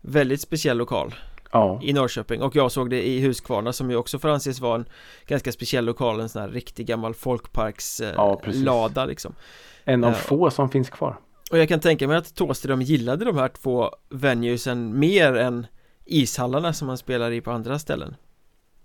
[0.00, 1.14] väldigt speciell lokal
[1.52, 1.80] Ja.
[1.82, 4.84] i Norrköping och jag såg det i Huskvarna som ju också får anses vara en
[5.26, 9.34] ganska speciell lokal, en sån här riktig gammal folkparkslada Ja, eh, liksom
[9.84, 10.14] En av Ja.
[10.16, 11.16] få som finns kvar.
[11.50, 15.66] Och jag kan tänka mig att Thåström gillade de här två venuesen mer än
[16.04, 18.16] ishallarna som man spelar i på andra ställen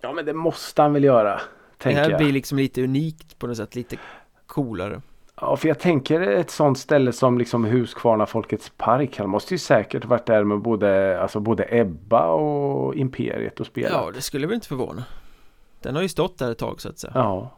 [0.02, 1.42] Ja men det måste han väl göra.
[1.84, 2.20] Det här jag.
[2.20, 3.98] blir liksom lite unikt på något sätt, lite
[4.48, 5.02] coolare
[5.42, 9.18] Ja för jag tänker ett sånt ställe som liksom Huskvarna Folkets Park.
[9.18, 13.92] Han måste ju säkert varit där med både, alltså både Ebba och Imperiet och spelat.
[13.92, 15.04] Ja, det skulle väl inte förvåna
[15.82, 17.52] Den har ju stått där ett tag så att säga Ja.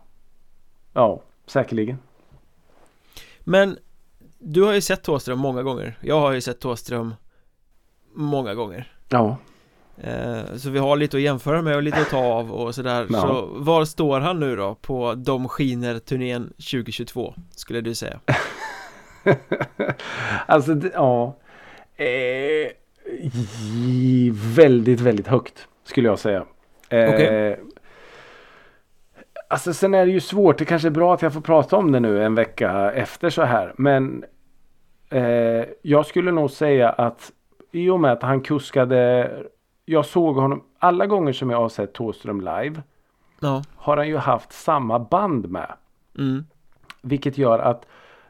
[0.94, 1.98] Ja, säkerligen.
[3.40, 3.78] Men
[4.40, 7.14] du har ju sett Thåström många gånger Jag har ju sett Thåström
[8.14, 9.38] många gånger Ja.
[10.04, 13.08] Eh, Så vi har lite att jämföra med och lite att ta av och sådär
[13.10, 13.22] Ja.
[13.22, 18.20] Så var står han nu då på De skiner turnén 2022 Skulle du säga
[20.46, 21.38] alltså ja.
[21.96, 22.72] Eh,
[24.56, 26.46] väldigt, väldigt högt skulle jag säga.
[26.90, 27.60] Eh, Okej.
[29.50, 30.58] Alltså sen är det ju svårt.
[30.58, 33.42] Det kanske är bra att jag får prata om det nu en vecka efter så
[33.44, 33.74] här.
[33.78, 34.24] Men
[35.10, 37.32] eh, jag skulle nog säga att
[37.72, 39.32] i och med att han kuskade.
[39.90, 42.82] Jag såg honom alla gånger som jag har sett Thåström live.
[43.40, 45.74] Ja, Har han ju haft samma band med.
[46.18, 46.46] mm,
[47.02, 47.86] Vilket gör att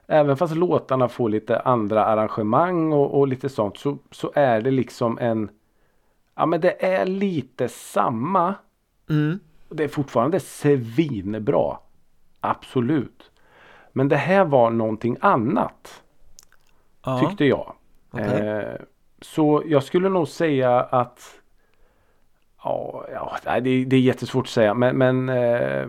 [0.08, 4.72] även fast låtarna får lite andra arrangemang och, och lite sånt så, så är det
[4.72, 5.50] liksom en
[6.36, 8.56] Ja men det är lite samma.
[9.10, 9.40] mm,
[9.70, 11.78] Det är fortfarande svinbra.
[12.40, 13.32] Absolut.
[13.94, 16.04] Men det här var någonting annat.
[17.06, 17.74] ja, Tyckte jag.
[18.12, 18.48] okej.
[18.48, 18.76] Eh,
[19.22, 21.40] så jag skulle nog säga att
[22.64, 25.88] Ja, ja det, det är jättesvårt att säga men, men eh,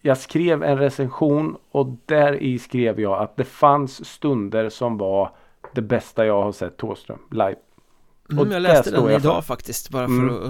[0.00, 5.30] Jag skrev en recension och där i skrev jag att det fanns stunder som var
[5.74, 7.54] det bästa jag har sett Thåström live.
[8.30, 9.42] mm, och Jag läste den jag idag för.
[9.42, 10.34] faktiskt bara för Mm.
[10.36, 10.42] att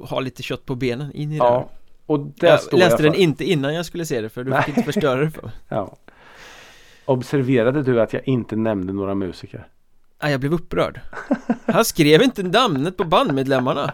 [0.00, 1.50] uh, ha lite kött på benen in i Ja.
[1.50, 1.64] här.
[2.06, 3.20] Och där Jag står läste jag den för.
[3.20, 4.62] inte innan jag skulle se det för du Nej.
[4.62, 5.96] fick inte förstöra det för mig Ja.
[7.04, 9.68] Observerade du att jag inte nämnde några musiker?
[10.22, 11.00] Nej, jag blev upprörd
[11.66, 13.92] Han skrev inte namnet på bandmedlemmarna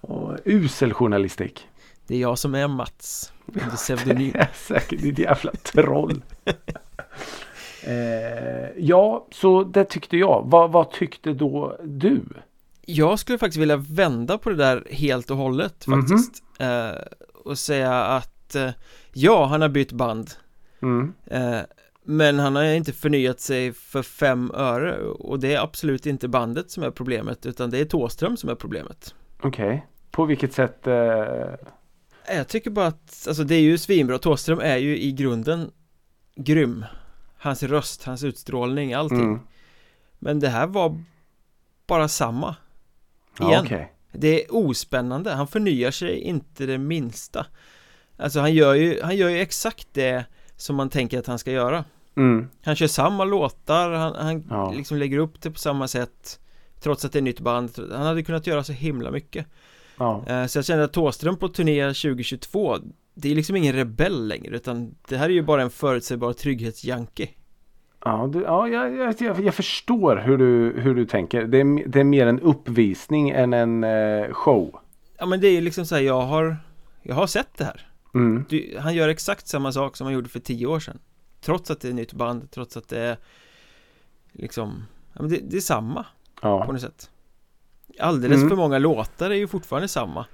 [0.00, 1.68] Och usel journalistik.
[2.06, 6.22] Det är jag som är Mats Under pseudonym Det är säkert ditt jävla troll.
[7.82, 10.42] eh, ja, så det tyckte jag.
[10.46, 12.22] Vad, vad tyckte då du?
[12.86, 16.90] Jag skulle faktiskt vilja vända på det där helt och hållet faktiskt eh,
[17.44, 18.70] Och säga att eh,
[19.12, 20.30] Ja, han har bytt band
[20.82, 21.12] Mm.
[22.08, 26.70] Men han har inte förnyat sig för fem öre Och det är absolut inte bandet
[26.70, 29.86] som är problemet Utan det är Tåström som är problemet Okej.
[30.10, 30.86] På vilket sätt?
[30.86, 31.54] Eh,
[32.36, 35.70] Jag tycker bara att, alltså det är ju svinbra Tåström är ju i grunden
[36.34, 36.84] grym
[37.38, 39.40] Hans röst, hans utstrålning, allting mm.
[40.18, 41.02] Men det här var
[41.86, 42.56] bara samma
[43.38, 43.92] Ja, Igen okej.
[44.12, 47.46] Det är ospännande, han förnyar sig inte det minsta
[48.16, 50.24] Alltså han gör ju, han gör ju exakt det
[50.56, 51.84] som man tänker att han ska göra
[52.16, 52.48] Mm.
[52.64, 54.72] Han kör samma låtar, han, han Ja.
[54.72, 56.40] liksom lägger upp det på samma sätt
[56.80, 59.46] Trots att det är nytt band, han hade kunnat göra så himla mycket
[59.98, 60.24] Ja.
[60.26, 62.76] Eh, Så jag känner att Thåström på turné 2022
[63.14, 67.28] Det är liksom ingen rebell längre utan det här är ju bara en förutsägbar trygghetsjanke
[68.04, 71.42] Ja, du, ja jag, jag, jag, jag förstår hur du, hur du tänker.
[71.44, 74.78] Det är, det är mer en uppvisning än en eh, show.
[75.18, 76.56] Ja men det är ju liksom så här, jag har
[77.02, 78.44] Jag har sett det här Mm.
[78.48, 80.98] du, Han gör exakt samma sak som han gjorde för tio år sedan
[81.46, 83.16] Trots att det är nytt band, trots att det är
[84.32, 86.02] Liksom Ja men det, det är samma
[86.40, 86.72] på Ja.
[86.72, 87.10] något sätt
[88.00, 88.48] Alldeles Mm.
[88.48, 90.26] för många låtar är ju fortfarande samma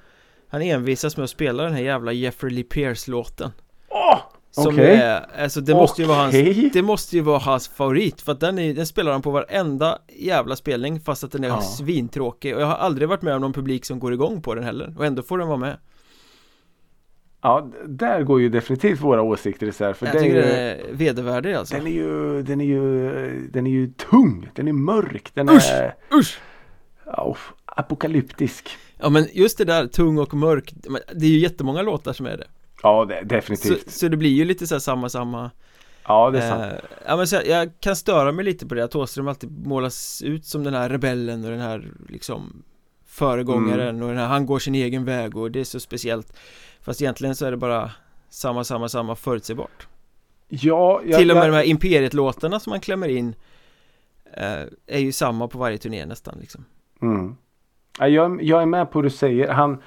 [0.48, 3.50] Han envisas med att spela den här jävla Jeffrey Lee Pierce låten
[3.88, 4.18] Åh!
[4.50, 4.94] Som Okej.
[4.96, 6.34] är, alltså det måste ju vara hans.
[6.72, 9.98] Det måste ju vara hans favorit för att den, är, den spelar han på varenda
[10.08, 11.60] jävla spelning fast att den är Ja.
[11.60, 14.64] svintråkig och jag har aldrig varit med om någon publik som går igång på den
[14.64, 15.76] heller och ändå får den vara med
[17.42, 19.92] Ja, där går ju definitivt våra åsikter isär.
[19.92, 23.48] För Jag är tycker ju, den är vedervärdig alltså den är ju, den är ju,
[23.50, 24.48] den är ju tung.
[24.54, 25.30] Den är mörk.
[25.34, 25.70] Den Usch!
[25.70, 26.40] är Usch!
[27.06, 28.68] ja, apokalyptisk.
[28.98, 30.74] Ja men just det där tung och mörk
[31.14, 32.46] Det är ju jättemånga låtar som är det
[32.82, 33.90] Ja, det, Så, definitivt.
[33.90, 35.50] så det blir ju lite så här samma samma
[36.06, 36.62] ja, det är sant.
[36.72, 39.66] eh, Ja men så jag, jag kan störa mig lite på det att Thåström alltid
[39.66, 42.62] målas ut som den här rebellen och den här liksom
[43.06, 44.02] Föregångaren Mm.
[44.02, 46.32] och den här han går sin egen väg och det är så speciellt
[46.82, 47.90] Fast egentligen så är det bara
[48.28, 49.86] Samma, samma, samma förutsägbart
[50.48, 53.34] Ja, jag, Till och med jag, de här Imperiet-låtarna som man klämmer in
[54.36, 56.64] eh, Är ju samma på varje turné nästan liksom
[57.02, 57.36] Mm.
[57.98, 59.48] Ja, jag, jag är med på vad du säger.
[59.48, 59.82] Han,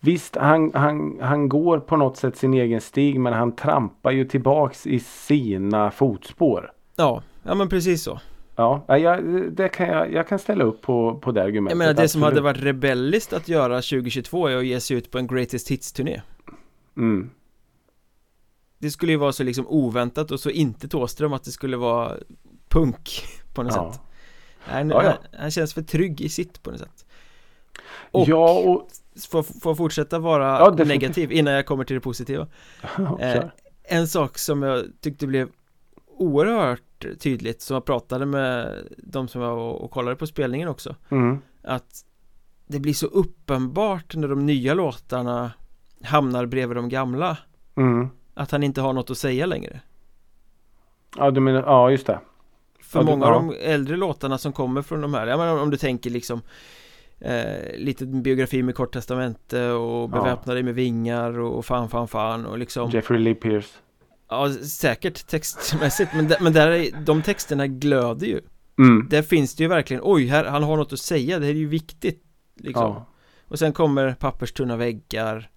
[0.00, 4.24] visst, han, han, han går på något sätt sin egen stig men han trampar ju
[4.24, 6.72] tillbaks i sina fotspår.
[6.96, 8.20] Ja, ja men precis så
[8.56, 11.70] Ja, ja, jag, det kan jag, jag kan ställa upp på, på det argumentet.
[11.70, 15.10] Jag menar det som hade varit rebelliskt att göra 2022 är att ge sig ut
[15.10, 16.22] på en Greatest Hits-turné
[16.96, 17.30] Mm.
[18.78, 22.16] Det skulle ju vara så liksom oväntat och så inte Thåström att det skulle vara
[22.68, 23.22] punk
[23.54, 23.92] på något Ja.
[23.92, 24.00] sätt
[24.60, 25.14] han, Ja, ja.
[25.38, 27.06] Han, känns för trygg i sitt på något sätt
[28.10, 28.88] Och ja, och...
[29.30, 32.46] får, får fortsätta vara negativ innan jag kommer till det positiva
[33.20, 33.44] Eh.
[33.82, 35.48] En sak som jag tyckte blev
[36.20, 41.38] oerhört tydligt som jag pratade med de som var och kollade på spelningen också Mm.
[41.62, 42.04] att
[42.66, 45.52] det blir så uppenbart när de nya låtarna
[46.04, 47.38] hamnar bredvid de gamla
[47.76, 48.08] Mm.
[48.34, 49.80] att han inte har något att säga längre
[51.16, 52.20] Ja, du menar, ja just det.
[52.82, 53.38] För Ja, du- många av ja.
[53.38, 56.40] de äldre låtarna som kommer från de här, ja men om- du tänker liksom
[57.22, 60.06] eh, Lite biografi med kort testamente och Ja.
[60.06, 63.68] beväpna dig med vingar och, och fan fan fan och liksom Jeffrey Lee Pierce.
[64.30, 68.40] Ja säkert textmässigt men, men där är, de texterna glöder ju
[68.78, 69.08] Mm.
[69.10, 71.58] Där finns det ju verkligen, oj här, han har något att säga, det här är
[71.58, 72.22] ju viktigt
[72.56, 73.06] liksom Ja.
[73.48, 75.50] Och sen kommer papperstunna väggar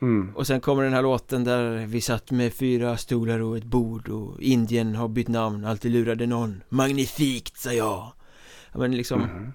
[0.00, 0.36] Mm.
[0.36, 4.08] Och sen kommer den här låten där vi satt med fyra stolar och ett bord
[4.08, 8.12] och Indien har bytt namn, alltid lurade någon Magnifikt sa jag
[8.72, 9.52] ja, men liksom Mm.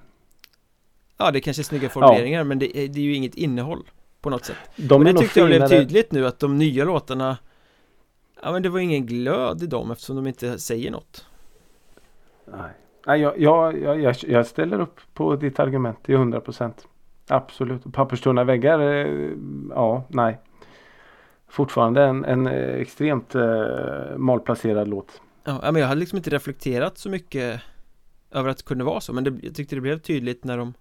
[1.17, 3.83] Ja det kanske är snygga formuleringar men det är, det är ju inget innehåll
[4.21, 6.85] På något sätt De Och är det tyckte jag blev tydligt nu att de nya
[6.85, 7.37] låtarna
[8.43, 11.25] Ja men det var ingen glöd i dem eftersom de inte säger något
[12.45, 12.71] Nej,
[13.05, 16.87] Nej jag, jag, jag, jag, ställer upp på ditt argument till 100 procent.
[17.27, 17.85] Absolut.
[17.85, 19.29] Och Papperstunna väggar, eh,
[19.69, 20.39] ja, nej.
[21.47, 25.21] Fortfarande en, en eh, extremt eh, malplacerad låt.
[25.43, 27.61] Ja men jag hade liksom inte reflekterat så mycket
[28.31, 30.73] Över att det kunde vara så men det, jag tyckte det blev tydligt när de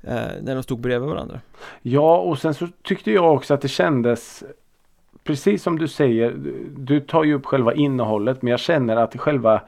[0.00, 1.40] eh, När de stod bredvid varandra
[1.82, 4.44] Ja, och sen så tyckte jag också att det kändes
[5.24, 6.34] Precis som du säger,
[6.76, 9.62] du, tar ju upp själva innehållet men jag känner att själva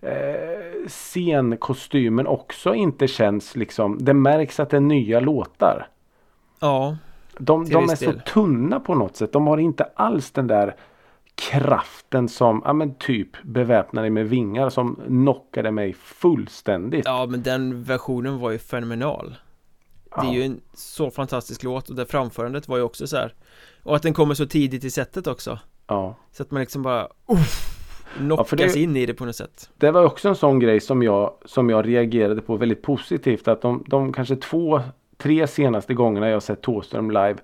[0.00, 5.88] eh, scenkostymen också inte känns liksom Det märks att det är nya låtar.
[6.60, 6.96] Ja
[7.38, 8.20] De, de är så del.
[8.20, 9.32] tunna på något sätt.
[9.32, 10.76] De har inte alls den där
[11.34, 17.04] kraften som, ja men typ beväpnade med vingar som knockade mig fullständigt.
[17.04, 19.36] Ja men den versionen var ju fenomenal
[20.14, 20.32] Det är Ja.
[20.32, 23.34] ju en så fantastisk låt och det framförandet var ju också så här
[23.82, 26.14] Och att den kommer så tidigt i sättet också ja.
[26.32, 27.76] Så att man liksom bara uff,
[28.16, 30.80] Knockas för det- in i det på något sätt Det var också en sån grej
[30.80, 33.48] som jag, som jag reagerade på väldigt positivt.
[33.48, 34.80] Att de, de kanske två,
[35.18, 37.36] tre senaste gångerna jag sett Thåström live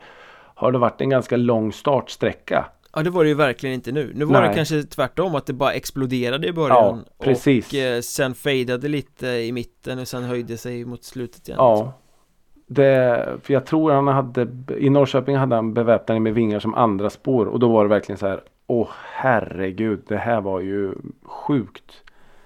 [0.55, 2.66] har det varit en ganska lång startsträcka.
[2.94, 4.57] Ja det var det ju verkligen inte nu Nu var det Nej.
[4.57, 7.68] kanske tvärtom att det bara exploderade i början Ja, precis.
[7.68, 11.92] Och eh, sen fejdade lite i mitten och sen höjde sig mot slutet igen Ja.
[12.66, 14.48] Det, för jag tror han hade,
[14.79, 18.18] i Norrköping hade han beväpnade med vingar som andra spår och då var det verkligen
[18.18, 18.40] så här.
[18.66, 20.92] Åh herregud, det här var ju
[21.24, 22.02] sjukt.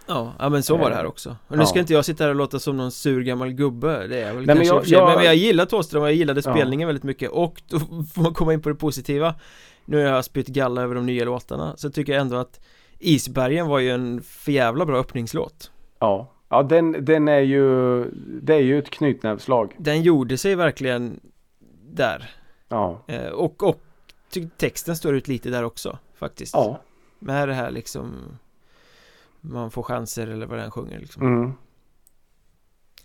[0.06, 1.66] Ja, ja men så var det här också Och nu Ja.
[1.66, 4.34] ska inte jag sitta här och låta som någon sur gammal gubbe Det är jag
[4.34, 4.98] väl men kanske jag- för sig.
[4.98, 6.52] jag- Men, men jag gillar Thåström och jag gillade Ja.
[6.54, 7.78] spelningen väldigt mycket Och då
[8.14, 9.34] får man komma in på det positiva
[9.84, 12.60] Nu har jag spytt galla över de nya låtarna Så tycker jag ändå att
[12.98, 18.04] Isbergen var ju en för jävla bra öppningslåt Ja, ja den, den är ju,
[18.42, 19.74] det är ju ett knytnävsslag.
[19.78, 21.20] Den gjorde sig verkligen
[21.82, 22.30] där
[22.68, 23.80] Ja, eh, Och, och
[24.56, 26.80] texten står ut lite där också faktiskt ja.
[27.18, 28.38] Med det här liksom
[29.40, 31.52] Man får chanser eller vad den sjunger liksom Mm.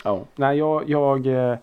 [0.04, 1.58] Ja, nej jag, jag eh,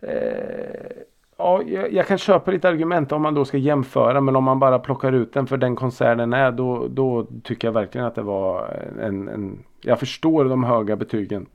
[0.00, 0.90] eh,
[1.38, 4.58] Ja, jag, jag kan köpa ditt argument om man då ska jämföra men om man
[4.58, 8.22] bara plockar ut den för den konserten är då, då tycker jag verkligen att det
[8.22, 8.68] var
[9.00, 11.46] en, en Jag förstår de höga betygen.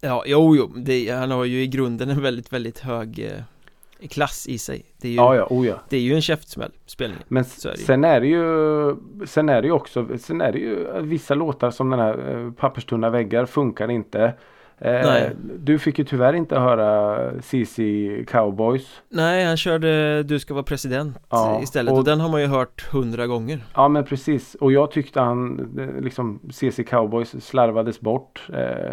[0.00, 4.46] Ja, jo, jo, det, han har ju i grunden en väldigt, väldigt hög eh, klass
[4.48, 5.74] i sig Det är ju, Ja, ja, oh ja.
[5.88, 8.96] det är ju en käftsmäll, spelningen Men är sen är det ju
[9.26, 12.52] Sen är det ju också Sen är det ju vissa låtar som den här eh,
[12.52, 14.34] Papperstunna väggar funkar inte.
[14.78, 15.30] Eh, Nej.
[15.58, 17.80] du fick ju tyvärr inte höra CC
[18.28, 19.02] Cowboys.
[19.08, 22.46] Nej, han körde Du ska vara president Ja, istället och, och- den har man ju
[22.46, 24.54] hört hundra gånger Ja men precis.
[24.54, 28.48] Och jag tyckte han eh, liksom CC Cowboys slarvades bort.
[28.52, 28.92] Eh,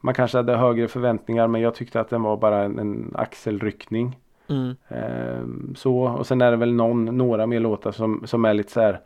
[0.00, 4.18] man kanske hade högre förväntningar men jag tyckte att den var bara en, en axelryckning.
[4.48, 4.76] mm.
[4.88, 8.72] Ehm, så och sen är det väl någon, några mer låtar som, som är lite
[8.72, 9.00] så här.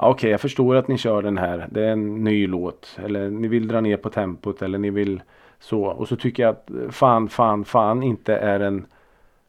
[0.00, 1.68] Okej jag förstår att ni kör den här.
[1.70, 2.98] Det är en ny låt.
[3.04, 5.22] Eller ni vill dra ner på tempot eller ni vill
[5.60, 5.82] så.
[5.84, 8.86] Och så tycker jag att fan fan fan inte är en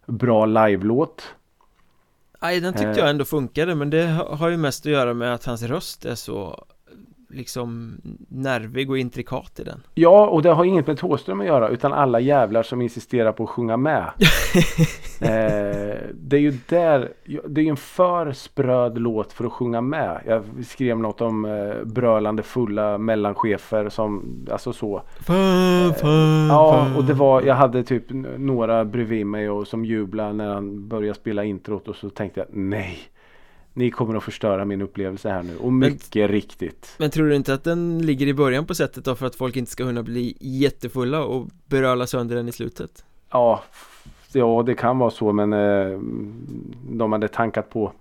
[0.05, 1.35] bra live-låt.
[2.41, 2.97] Nej, den tyckte Eh.
[2.97, 6.05] jag ändå funkade men det ha- har ju mest att göra med att hans röst
[6.05, 6.65] är så
[7.29, 11.69] liksom nervig och intrikat i den Ja och det har inget med Thåström att göra
[11.69, 14.03] utan alla jävlar som insisterar på att sjunga med.
[15.21, 17.11] eh, det är ju där,
[17.47, 20.21] det är ju en för spröd låt för att sjunga med.
[20.25, 25.01] Jag skrev något om eh, brölande fulla mellanchefer som, alltså så.
[25.19, 26.95] fan, fan, Ja fan.
[26.95, 28.05] och det var, jag hade typ
[28.37, 32.47] några bredvid mig och som jublade när han började spela introt och så tänkte jag
[32.51, 32.99] nej.
[33.73, 36.95] Ni kommer att förstöra min upplevelse här nu och mycket riktigt.
[36.97, 39.55] Men tror du inte att den ligger i början på sättet då för att folk
[39.55, 43.05] inte ska kunna bli jättefulla och beröla sönder den i slutet?
[43.31, 43.63] Ja,
[44.31, 45.99] ja det kan vara så men eh,
[46.89, 47.91] de hade tankat på.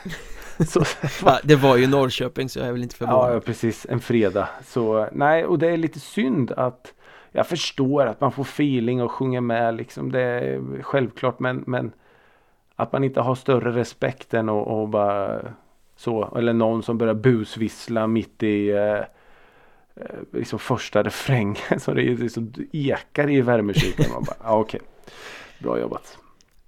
[0.68, 0.82] så,
[1.24, 3.86] Ja, det var ju Norrköping så jag är väl inte förvånad ja, precis.
[3.90, 4.48] En fredag.
[4.66, 6.94] Så nej, och det är lite synd att
[7.32, 10.12] jag förstår att man får feeling och sjunger med liksom.
[10.12, 11.92] Det är självklart men, men
[12.82, 15.40] att man inte har större respekt än att och bara
[15.96, 16.34] så.
[16.36, 18.98] Eller någon som börjar busvissla mitt i eh,
[19.96, 21.56] eh, liksom första refrängen.
[21.80, 24.06] Så det är liksom ekar i värmekyrkan.
[24.12, 24.80] Man bara, ja, okej.
[25.58, 26.18] Bra jobbat.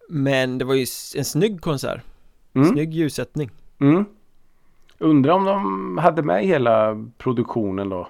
[0.09, 2.00] Men det var ju en snygg konsert
[2.57, 2.68] Mm.
[2.68, 3.50] Snygg ljussättning
[3.81, 4.05] Mm.
[4.98, 8.09] Undrar om de hade med hela produktionen då?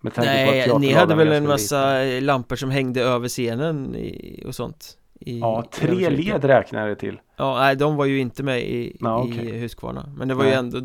[0.00, 2.26] Med tanke på att Nej, ni hade väl en massa liten.
[2.26, 7.20] lampor som hängde över scenen i, och sånt i, Ja, tre led räknar det till.
[7.36, 9.58] Ja, nej de var ju inte med i, Ja, i.
[9.58, 10.58] Huskvarna Men det var ju Nej.
[10.58, 10.80] ändå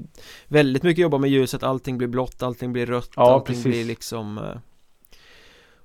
[0.47, 3.63] väldigt mycket jobba med ljuset, allting blir blått, allting blir rött, Ja, allting precis.
[3.65, 4.43] blir liksom eh,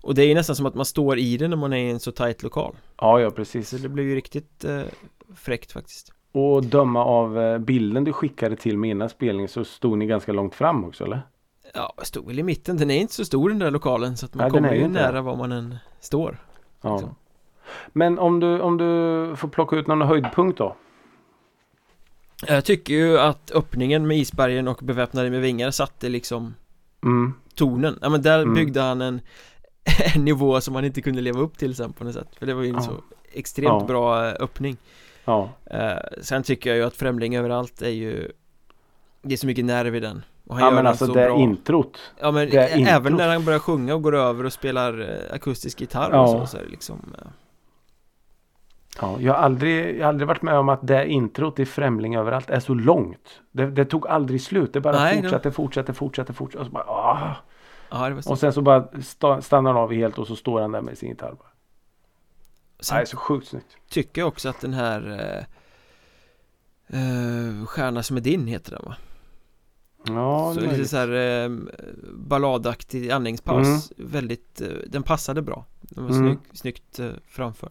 [0.02, 1.90] Och det är ju nästan som att man står i det när man är i
[1.90, 3.68] en så tajt lokal Ja, ja precis.
[3.68, 4.82] Så det blev ju riktigt eh,
[5.34, 9.98] fräckt faktiskt Och döma av eh, bilden du skickade till mig innan spelningen så stod
[9.98, 11.22] ni ganska långt fram också eller?
[11.74, 14.26] Ja, jag stod väl i mitten, den är inte så stor den där lokalen så
[14.26, 16.42] att man Nej, kommer ju ju nära var man än står
[16.82, 16.92] Ja.
[16.92, 17.14] Liksom.
[17.92, 20.76] Men om du, om du får plocka ut någon höjdpunkt då?
[22.46, 26.54] Jag tycker ju att öppningen med isbergen och beväpnade med vingar satte liksom
[27.02, 27.34] Mm.
[27.54, 28.54] tonen Ja men där Mm.
[28.54, 29.20] byggde han en,
[30.14, 32.54] en nivå som han inte kunde leva upp till sen på något sätt För det
[32.54, 32.80] var ju en Ja.
[32.82, 32.92] så
[33.32, 33.84] extremt Ja.
[33.86, 34.76] bra eh, öppning
[35.24, 35.48] Ja.
[35.64, 38.32] eh, Sen tycker jag ju att Främling överallt är ju
[39.22, 41.26] Det är så mycket nerv i den och han Ja gör men alltså så det
[41.26, 41.98] bra introt.
[42.20, 43.12] Ja men även introt.
[43.18, 46.20] när han börjar sjunga och går över och spelar eh, akustisk gitarr Ja.
[46.20, 47.26] och så, så är det liksom eh,
[49.00, 52.16] Ja, jag, har aldrig, jag har aldrig varit med om att det introt i Främling
[52.16, 53.40] överallt är så långt.
[53.52, 54.72] Det, det tog aldrig slut.
[54.72, 56.60] Det bara Nej, det- fortsatte, fortsatte, fortsatte, fortsatte.
[56.60, 57.36] Och så bara, ah.
[57.90, 60.72] Ja det Och sen så bara sta, stannar han av helt och så står han
[60.72, 61.32] där med sin gitarr.
[61.32, 61.48] Bara.
[62.80, 63.76] Sen Nej, så sjukt snyggt.
[63.90, 65.10] tycker jag också att den här
[66.90, 68.96] eh, eh, Stjärna som är din heter den va?
[70.06, 71.12] Ja, så det är lite så här
[71.44, 71.50] eh,
[72.14, 76.22] balladaktig andningspaus Väldigt, eh, den passade bra Den var Mm.
[76.26, 77.70] snygg, snyggt eh, framför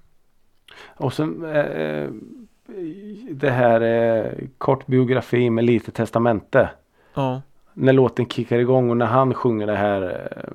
[0.88, 2.10] Och sen eh,
[3.32, 6.69] det här eh, kort biografi med lite testamente.
[7.13, 7.41] Ja,
[7.73, 10.01] När låten kickar igång och när han sjunger det här.
[10.01, 10.53] eh,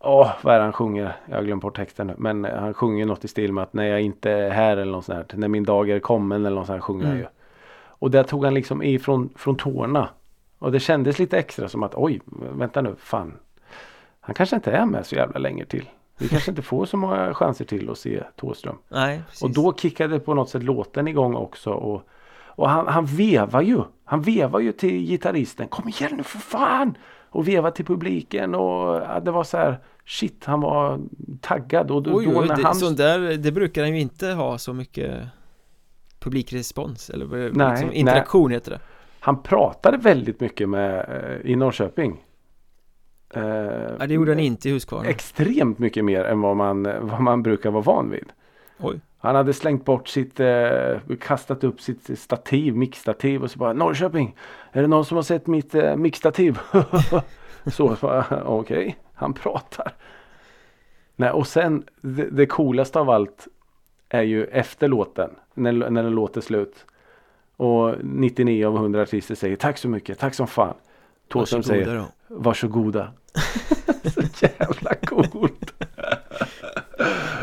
[0.00, 1.16] Åh, vad är det han sjunger?
[1.26, 2.14] Jag har glömt bort texten nu.
[2.18, 4.92] Men eh, han sjunger något i stil med att när jag inte är här eller
[4.92, 5.38] något sånt här.
[5.38, 7.22] När min dag är kommen eller något sånt här sjunger han Mm.
[7.22, 7.28] ju.
[8.00, 10.08] Och där tog han liksom ifrån från tårna.
[10.58, 12.20] Och det kändes lite extra som att oj,
[12.52, 13.32] vänta nu, fan.
[14.20, 15.88] Han kanske inte är med så jävla länge till.
[16.18, 18.76] Vi kanske inte får så många chanser till att se Thåström.
[18.88, 21.70] nej precis Och då kickade på något sätt låten igång också.
[21.70, 22.02] Och,
[22.46, 23.80] och han, han vevar ju.
[24.04, 25.68] Han vevar ju till gitarristen.
[25.68, 26.96] Kom igen nu för fan!
[27.30, 28.54] Och vevar till publiken.
[28.54, 29.78] Och ja, det var så här.
[30.06, 31.00] Shit, han var
[31.40, 31.90] taggad.
[31.90, 32.74] Och då, Oj, då när det, han...
[32.74, 35.14] sånt där, det brukar han ju inte ha så mycket
[36.18, 37.96] publikrespons eller vad- Nej, liksom, nej.
[37.96, 38.80] interaktion heter det
[39.20, 40.98] Han pratade väldigt mycket med
[41.44, 42.24] eh, i Norrköping.
[43.30, 43.42] Eh,
[43.98, 47.42] Ja, det gjorde han inte i Huskvarna Extremt mycket mer än vad man, vad man
[47.42, 48.32] brukar vara van vid.
[48.78, 53.72] Oj, Han hade slängt bort sitt, eh, kastat upp sitt stativ, mixstativ och så bara
[53.72, 54.36] Norrköping,
[54.72, 56.58] är det någon som har sett mitt eh, mixstativ?
[57.72, 57.96] så,
[58.44, 59.92] okej, han pratar.
[61.16, 63.48] Nej, och sen det, det coolaste av allt
[64.08, 65.30] är ju efter låten.
[65.54, 66.86] När, när den låter slut.
[67.56, 70.74] Och 99 av 100 artister säger tack så mycket, tack som fan.
[71.32, 72.04] Thåström säger då.
[72.28, 73.12] varsågoda.
[74.14, 75.72] så jävla coolt.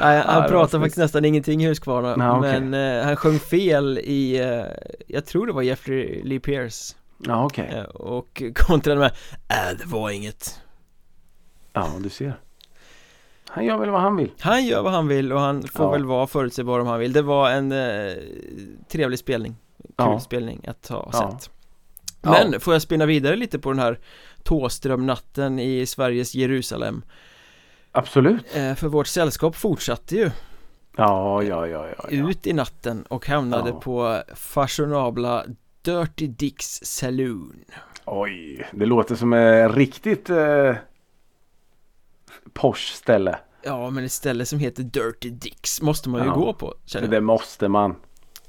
[0.01, 0.81] Nej, han pratar snyggt.
[0.83, 2.61] faktiskt nästan ingenting i Husqvarna Nej, okej.
[2.61, 4.65] Men eh, han sjöng fel i, eh,
[5.07, 7.71] jag tror det var Jeffrey Lee Pierce Ja okej.
[7.75, 9.11] eh, Och kontrade med,
[9.49, 10.61] äh det var inget
[11.73, 12.39] Ja du ser.
[13.49, 14.31] Han gör väl vad han vill.
[14.39, 15.91] Han gör vad han vill och han får Ja.
[15.91, 18.13] väl vara förutsägbar om han vill Det var en eh,
[18.91, 20.19] trevlig spelning Kul Ja.
[20.19, 21.39] spelning att ha sett Ja.
[22.31, 23.99] Men får jag spinna vidare lite på den här
[24.43, 27.01] Tåströmnatten i Sveriges Jerusalem
[27.91, 28.55] Absolut.
[28.55, 30.31] eh, För vårt sällskap fortsatte ju
[30.97, 32.07] Ja ja ja ja.
[32.11, 32.29] ja.
[32.29, 33.79] ut i natten och hamnade Ja.
[33.79, 35.45] på fashionabla
[35.81, 37.55] Dirty Dicks Saloon
[38.05, 40.75] Oj, det låter som ett riktigt eh,
[42.53, 43.39] Porsche ställe.
[43.63, 46.33] Ja men ett ställe som heter Dirty Dicks måste man ju Ja.
[46.33, 47.95] gå på Det känner jag där måste man.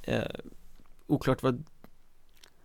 [0.02, 0.20] eh,
[1.06, 1.64] Oklart vad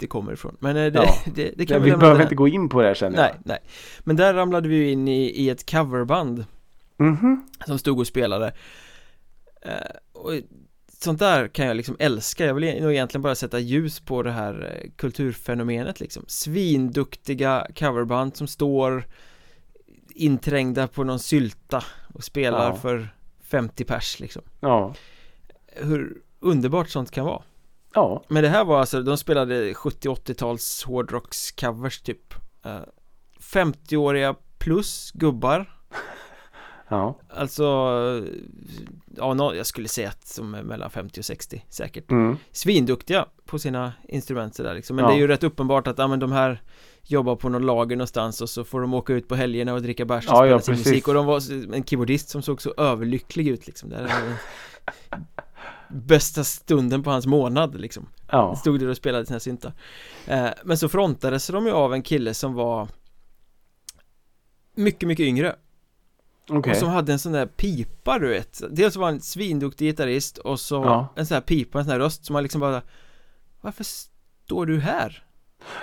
[0.01, 1.15] det kommer ifrån Men eh, det, Ja.
[1.35, 3.33] det, det kan Ja, vi vi behöver inte gå in på det här känner Nej,
[3.45, 3.59] nej
[3.99, 6.45] Men där ramlade vi ju in i, i ett coverband
[6.97, 7.07] jag.
[7.07, 7.47] Mhm.
[7.65, 8.53] som stod och spelade
[9.61, 9.71] eh,
[10.13, 10.31] Och
[10.99, 14.31] sånt där kan jag liksom älska Jag vill nog egentligen bara sätta ljus på det
[14.31, 19.03] här eh, kulturfenomenet liksom Svinduktiga coverband som står
[20.15, 21.83] inträngda på någon sylta
[22.13, 22.75] och spelar Ja.
[22.75, 23.09] för
[23.43, 24.93] 50 pers liksom Ja.
[25.75, 27.41] Hur underbart sånt kan vara
[27.93, 28.23] Ja.
[28.27, 32.33] Men det här var alltså, de spelade 70-80-tals hårdrockscovers typ
[32.65, 32.79] eh,
[33.39, 35.77] 50-åriga plus gubbar
[36.89, 37.19] Ja.
[37.29, 37.63] Alltså
[39.17, 42.37] Ja, nå- jag skulle säga att som är mellan 50 och 60 säkert Mm.
[42.51, 45.11] Svinduktiga på sina instrument sådär liksom Men Ja.
[45.11, 46.61] det är ju rätt uppenbart att, ja men de här
[47.03, 50.05] Jobbar på någon lager någonstans och så får de åka ut på helgerna och dricka
[50.05, 52.73] bärs och Ja, spela ja, sin musik Och de var en keyboardist som såg så
[52.77, 54.37] överlycklig ut liksom det här är
[55.93, 58.55] Bästa stunden på hans månad liksom Ja.
[58.55, 59.73] Stod där och spelade sina syntar
[60.27, 62.87] eh, Men så frontades de ju av en kille som var
[64.75, 65.55] Mycket, mycket yngre
[66.49, 66.71] Okej.
[66.71, 70.37] Och som hade en sån där pipa du vet Dels var han en svinduktig gitarrist
[70.37, 71.07] och så Ja.
[71.15, 72.81] en sån här pipa, en sån här röst som man liksom bara
[73.61, 75.23] Varför står du här?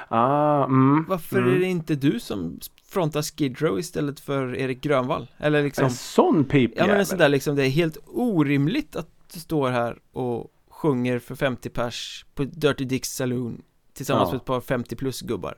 [0.09, 1.05] Ah, mm.
[1.09, 1.55] Varför mm.
[1.55, 5.27] är det inte du som frontar Skid Row istället för Erik Grönvall?
[5.39, 6.73] Eller liksom En sån pipjävel.
[6.77, 11.19] Ja men en sån där liksom, det är helt orimligt att står här och sjunger
[11.19, 13.63] för 50 pers på Dirty Dicks Saloon
[13.93, 14.33] Tillsammans Ja.
[14.33, 15.55] med ett par 50 plus gubbar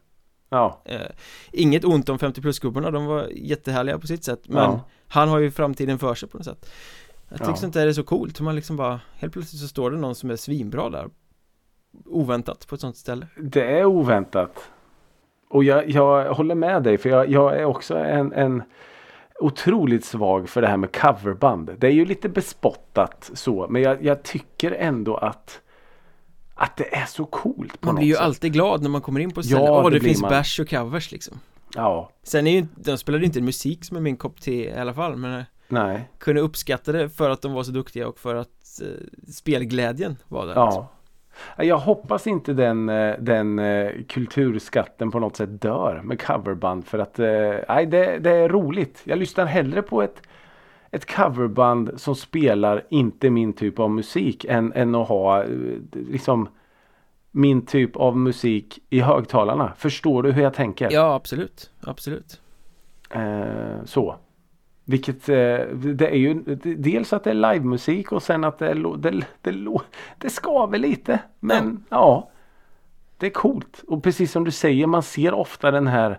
[0.48, 0.82] Ja.
[0.84, 1.00] eh,
[1.52, 4.80] Inget ont om 50 plus gubbarna, de var jättehärliga på sitt sätt Men Ja.
[5.08, 6.70] han har ju framtiden för sig på något sätt
[7.28, 7.56] Jag tycker Ja.
[7.56, 10.14] sånt där är så coolt, hur man liksom bara Helt plötsligt så står det någon
[10.14, 11.08] som är svinbra där
[12.06, 14.70] Oväntat på ett sånt ställe Det är oväntat.
[15.48, 18.62] Och jag, jag håller med dig för jag, jag är också en, en
[19.40, 21.70] otroligt svag för det här med coverband.
[21.78, 25.60] Det är ju lite bespottat så men jag, jag tycker ändå att
[26.54, 28.22] att det är så coolt på Man något blir ju sätt.
[28.22, 30.30] alltid glad när man kommer in på ställen, Ja, åh det det, finns man.
[30.30, 31.40] bärs och covers liksom
[31.74, 34.72] Ja, Sen är ju de spelade ju inte musik som är min kopp te i
[34.78, 38.18] alla fall men jag nej, kunde uppskatta det för att de var så duktiga och
[38.18, 40.88] för att eh, spelglädjen var där ja.
[41.56, 46.98] Jag hoppas inte den, eh, den eh, kulturskatten på något sätt dör med coverband för
[46.98, 49.02] att eh, nej, det, det är roligt.
[49.04, 50.22] Jag lyssnar hellre på ett,
[50.90, 55.48] ett coverband som spelar inte min typ av musik än, än att ha eh,
[55.92, 56.48] liksom
[57.30, 59.72] min typ av musik i högtalarna.
[59.76, 60.88] Förstår du hur jag tänker?
[60.92, 62.40] Ja, absolut, absolut
[63.10, 64.16] Eh, så.
[64.90, 65.36] Vilket eh,
[65.74, 66.34] det är ju
[66.76, 69.54] dels att det är livemusik och sen att det det, det,
[70.18, 71.18] det skaver lite.
[71.40, 72.30] Men ja.
[73.18, 73.84] Det är coolt.
[73.88, 76.18] Och precis som du säger man ser ofta den här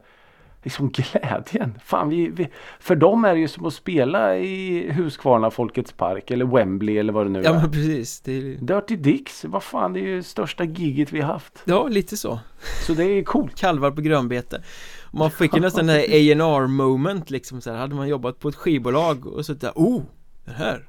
[0.63, 1.80] liksom glädjen.
[1.84, 2.47] Fan, vi, vi,
[2.80, 7.13] för dem är det ju som att spela i Huskvarna Folkets Park eller Wembley eller
[7.13, 7.61] vad det nu Ja är.
[7.61, 11.34] men precis, det är, Dirty Dicks, vad fan det är ju största giget vi har
[11.34, 11.61] haft.
[11.65, 12.39] ja lite så
[12.88, 13.55] Så det är coolt.
[13.59, 14.63] Kalvar på grönbete
[15.12, 18.49] Man fick ju nästan den här A&R moment liksom så här, Hade man jobbat på
[18.49, 20.01] ett skivbolag och så där, oh,
[20.45, 20.88] den här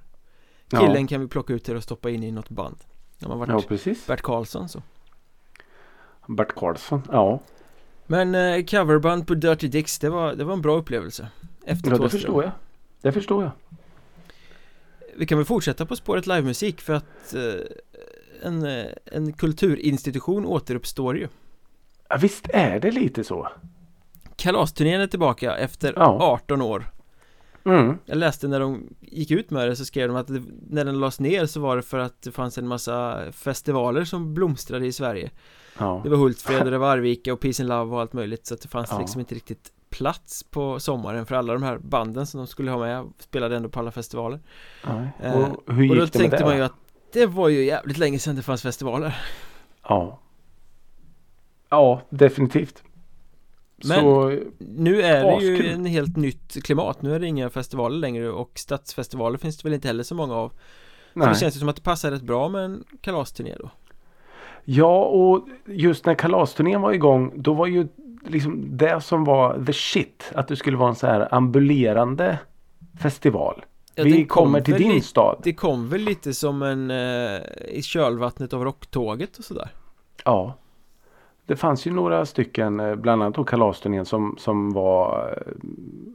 [0.70, 1.06] Killen Ja.
[1.08, 2.76] kan vi plocka ut här och stoppa in i något band
[3.18, 4.06] När man varit Ja precis.
[4.06, 4.82] Bert Karlsson så
[6.28, 7.02] Bert Karlsson.
[7.12, 7.40] Ja.
[8.06, 11.28] Men eh, coverband på Dirty Dicks, det var, det var en bra upplevelse
[11.64, 12.52] Efter Ja det förstår jag.
[13.00, 13.50] Det förstår jag.
[15.16, 17.42] Vi kan väl fortsätta på spåret livemusik för att eh,
[18.42, 21.28] en, eh, en kulturinstitution återuppstår ju
[22.08, 23.48] Ja, visst är det lite så.
[24.42, 26.18] Kalasturnén är tillbaka efter Ja.
[26.20, 26.84] 18 år
[27.64, 27.98] Mm.
[28.04, 31.00] Jag läste när de gick ut med det så skrev de att det, när den
[31.00, 34.92] lades ner så var det för att det fanns en massa festivaler som blomstrade i
[34.92, 35.30] Sverige
[35.78, 36.00] Ja.
[36.04, 38.54] Det var Hultsfred och det var Arvika och Peace and Love och allt möjligt så
[38.54, 38.98] att det fanns Ja.
[38.98, 42.78] liksom inte riktigt plats på sommaren för alla de här banden som de skulle ha
[42.78, 44.40] med spelade ändå på alla festivaler.
[45.22, 46.44] Eh, Och hur gick Och då det tänkte det?
[46.44, 46.74] man ju att
[47.12, 49.16] Det var ju jävligt länge sedan det fanns festivaler
[49.88, 50.18] Ja.
[51.68, 52.82] Ja, definitivt.
[53.84, 57.96] Men Så, Nu är det ju en helt nytt klimat Nu är det inga festivaler
[57.98, 60.52] längre och stadsfestivaler finns det väl inte heller så många av
[61.14, 61.28] nej.
[61.28, 63.70] det känns ju som att det passar rätt bra med en kalasturné då
[64.64, 67.88] Ja, och just när kalasturnén var igång då var ju
[68.28, 70.32] liksom det som var the shit.
[70.34, 72.38] Att det skulle vara en så här ambulerande
[73.00, 73.64] festival.
[73.94, 75.40] Ja, Vi kommer till din lite- stad.
[75.44, 79.68] Det kom väl lite som en eh, i kölvattnet av rocktåget och sådär
[80.24, 80.54] Ja.
[81.46, 85.52] Det fanns ju några stycken, eh, bland annat då kalasturnén som, som var, eh,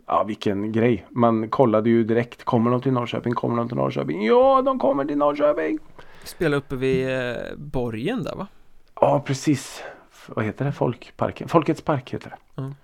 [0.05, 1.05] ja vilken grej.
[1.09, 4.25] Man kollade ju direkt, kommer de till Norrköping, kommer de till Norrköping?
[4.25, 5.79] Ja, de kommer till Norrköping!
[6.23, 8.47] Spela uppe vid eh, borgen där va?
[8.95, 9.83] Ja, precis.
[10.27, 10.71] Vad heter det?
[10.71, 11.47] Folkparken?
[11.47, 12.61] Folkets park heter det.
[12.61, 12.75] Mm.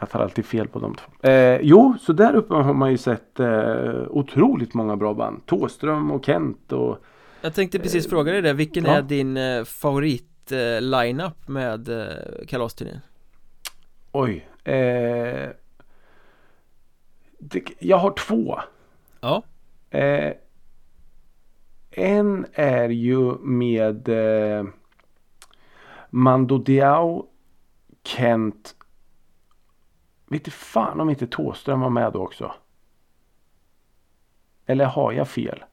[0.00, 1.28] Jag tar alltid fel på de två.
[1.28, 5.46] Eh, jo, så där uppe har man ju sett eh, otroligt många bra band.
[5.46, 6.98] Tåström och Kent och
[7.40, 8.90] Jag tänkte precis fråga dig det, vilken ja.
[8.90, 9.64] är din eh,
[10.50, 13.00] favorit eh, line-up med eh, kalasturnén?
[14.12, 14.48] oj.
[14.64, 15.50] Eh,
[17.38, 18.60] det, jag har två.
[19.20, 19.42] Ja,
[19.92, 20.32] Eh,
[21.90, 24.64] en är ju med eh,
[26.10, 27.26] Mando Diao,
[28.04, 28.76] Kent.
[30.26, 32.52] Vet fan om inte Tåström var med då också.
[34.66, 35.64] Eller har jag fel?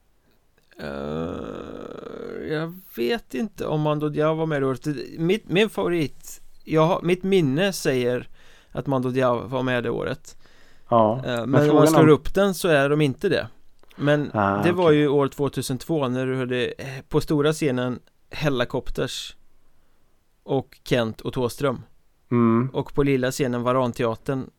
[0.78, 1.47] eh,
[2.48, 4.86] jag vet inte om Mando Diao var med i året
[5.18, 8.28] Mitt, Min favorit, jag mitt minne säger
[8.72, 10.36] att Mando Diao var med det året
[10.90, 11.22] Ja.
[11.26, 13.48] Eh, Men om man slår om- upp den så är de inte det
[13.96, 14.98] Men Ah, det var okej.
[14.98, 17.98] ju år 2002 när du hade eh, på stora scenen
[18.30, 19.36] Hellacopters
[20.42, 21.82] Och Kent och Tåström
[22.30, 24.50] Mm, Och på lilla scenen Varanteatern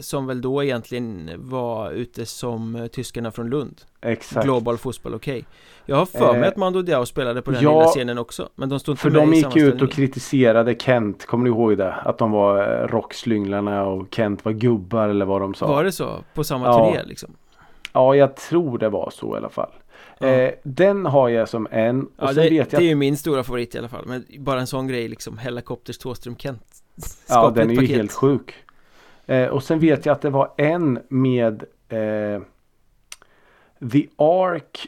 [0.00, 4.44] Som väl då egentligen var ute som eh, tyskarna från Lund exakt.
[4.46, 5.44] Global Fotboll Okej
[5.86, 8.48] Jag har för mig Eh, att Mando Diao spelade på den ja, lilla scenen också
[8.54, 11.26] Men de stod inte För med de i gick ut och kritiserade Kent.
[11.26, 11.92] Kommer du ihåg det?
[11.92, 15.66] Att de var eh, rockslynglarna och Kent var gubbar eller vad de sa.
[15.66, 16.24] Var det så?
[16.34, 16.90] På samma Ja.
[16.92, 17.36] turné liksom?
[17.92, 19.70] Ja, jag tror det var så i alla fall.
[20.18, 20.26] Ja.
[20.26, 22.02] Eh, den har jag som en.
[22.04, 24.04] Och Ja, sen det, vet det jag är ju min stora favorit i alla fall
[24.06, 26.62] Men bara en sån grej liksom Hellacopters Tåström Kent
[27.28, 27.96] Ja, den är ju paket.
[27.96, 28.54] helt sjuk.
[29.26, 32.40] Eh, och sen vet jag att det var en med eh,
[33.92, 34.86] The Ark,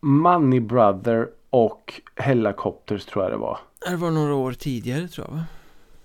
[0.00, 3.58] Money Brother och Hellacopters tror jag det var.
[3.90, 5.44] Det var några år tidigare tror jag va?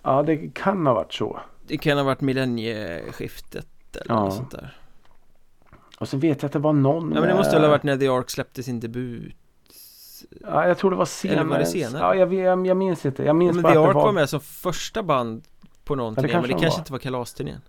[0.04, 1.40] Ja, det kan ha varit så.
[1.68, 4.24] Det kan ha varit millennieskiftet eller Ja.
[4.24, 4.78] något sånt där
[6.00, 7.84] Och sen vet jag att det var någon Ja men det måste väl ha varit
[7.84, 9.36] när The Ark släppte sin debut
[10.42, 11.40] Ja, jag tror det var senare.
[11.40, 12.02] Eller var det senare?
[12.02, 13.24] Ja, jag, jag, jag minns inte.
[13.24, 14.04] Jag minns Men bara The Ark var...
[14.04, 15.44] var med som första band
[15.86, 16.78] på någon turné Men det de kanske var.
[16.80, 17.62] inte var kalasturnén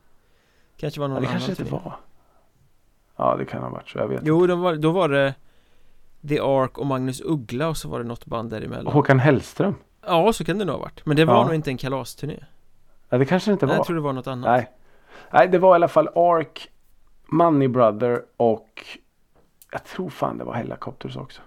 [0.76, 1.96] Kanske var någon Ja, det annan kanske inte turné var.
[3.16, 3.98] Ja, det kan ha varit så.
[3.98, 5.34] Jag vet Jo, då var, då var det
[6.28, 9.74] The Ark och Magnus Uggla och så var det något band däremellan Håkan Hellström.
[10.06, 11.44] Ja, så kan det nog ha varit Men det var Ja.
[11.44, 12.44] nog inte en kalasturné
[13.08, 13.78] Ja, det kanske det inte Nej, var.
[13.78, 14.70] Jag tror det var något annat Nej.
[15.30, 16.70] Nej, det var i alla fall Ark,
[17.26, 18.82] Money Brother och
[19.72, 21.40] jag tror fan det var Hellacopters också.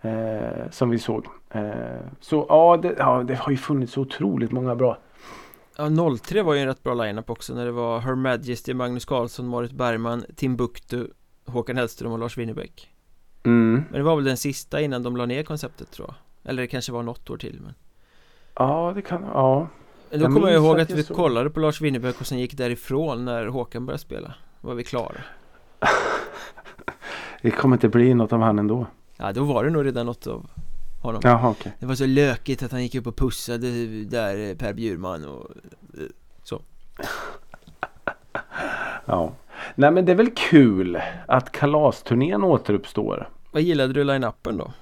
[0.00, 1.26] Eh, som vi såg.
[1.50, 1.62] Eh,
[2.20, 4.98] så ja det, ja, det har ju funnits så otroligt många bra.
[5.78, 9.04] Ja, 03 var ju en rätt bra lineup också när det var Her Majesty, Magnus
[9.04, 11.06] Carlsson, Marit Bergman, Timbuktu,
[11.46, 12.90] Håkan Hellström och Lars Winnerbäck
[13.44, 13.84] Mm.
[13.90, 16.66] Men det var väl den sista innan de la ner konceptet tror jag Eller det
[16.68, 17.74] kanske var något år till men
[18.54, 19.68] Ja, det kan, ja.
[20.10, 22.38] Då Jag kommer jag ihåg att jag vi såg- kollade på Lars Winnerbäck och sen
[22.38, 25.16] gick därifrån när Håkan började spela Var vi klara
[27.42, 28.86] Det kommer inte bli något av han ändå.
[29.16, 30.46] Ja, då var det nog redan något av
[31.06, 31.72] honom Jaha, okej.
[31.78, 33.68] Det var så lökigt att han gick upp och pussade
[34.04, 35.46] där eh, Per Bjurman och
[39.04, 39.32] Ja.
[39.74, 40.98] Nej men det är väl kul
[41.28, 43.28] att kalasturnén återuppstår.
[43.50, 44.72] Vad gillade du line-upen då?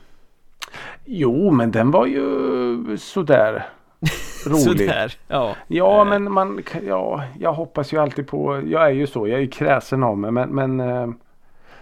[1.04, 3.66] Jo, men den var ju sådär
[4.46, 4.60] rolig.
[4.62, 6.08] Sådär, ja Ja, Eh.
[6.08, 9.48] men man, ja, jag hoppas ju alltid på, jag är ju så, jag är ju
[9.50, 11.08] kräsen av mig, men, men eh,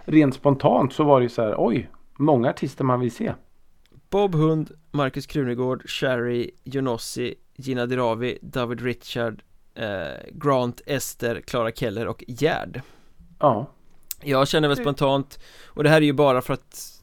[0.05, 3.33] rent spontant så var det ju så här, oj, många artister man vill se.
[4.13, 9.43] Bob Hund, Marcus Krunegård, Sherry, Jonossi, Gina Dirawi, David Richard,
[9.75, 12.81] eh, Grant, Ester, Clara Keller och Gerd.
[13.39, 13.71] Ja,
[14.23, 16.99] Jag känner väl spontant, och det här är ju bara för att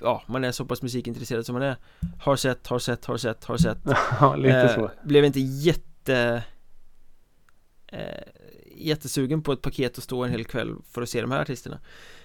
[0.00, 1.76] Ja, man är så pass musikintresserad som man är.
[2.20, 3.78] Har sett, har sett, har sett, har sett.
[4.20, 4.90] Ja lite Eh, så.
[5.04, 6.42] Blev inte jätte
[7.86, 8.00] eh,
[8.76, 11.78] Jättesugen på ett paket och stå en hel kväll för att se de här artisterna.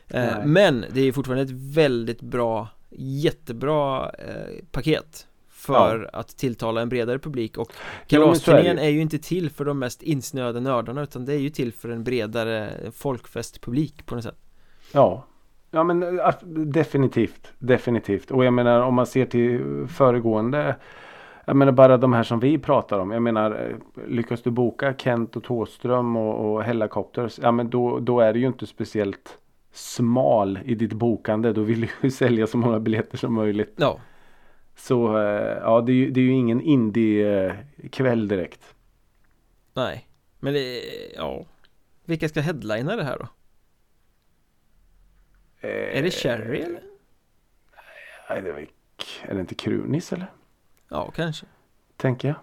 [0.08, 0.46] Eh.
[0.46, 2.68] Men det är fortfarande ett väldigt bra
[2.98, 7.74] Jättebra eh, paket För att tilltala en bredare publik och
[8.08, 8.84] Kalasturnén ju.
[8.84, 11.90] är ju inte till för de mest insnöade nördarna utan det är ju till för
[11.90, 14.38] en bredare folkfestpublik på något sätt
[14.92, 15.26] Ja,
[15.76, 16.34] Ja men äh,
[16.66, 17.52] definitivt.
[17.60, 18.32] Definitivt.
[18.32, 20.76] Och jag menar om man ser till föregående.
[21.46, 23.12] Jag menar bara de här som vi pratar om.
[23.12, 27.40] Jag menar eh, lyckas du boka Kent och Tåström och, och Hellacopters.
[27.42, 29.38] Ja men då, då är det ju inte speciellt
[29.74, 31.54] smal i ditt bokande.
[31.54, 33.74] Då vill du ju sälja så många biljetter som möjligt.
[33.76, 34.00] Ja.
[34.76, 38.76] Så eh, ja det är ju, det är ju ingen indie-kväll direkt.
[39.74, 40.08] Nej.
[40.40, 40.82] Men det,
[41.16, 41.46] ja.
[42.06, 43.28] Vilka ska headlina det här då?
[45.68, 46.84] Eh, Är det Cherry eller?
[48.30, 48.68] Nej, det är,
[49.30, 50.32] är det inte Krunis eller?
[50.90, 51.46] Ja, kanske.
[51.98, 52.38] Tänker jag.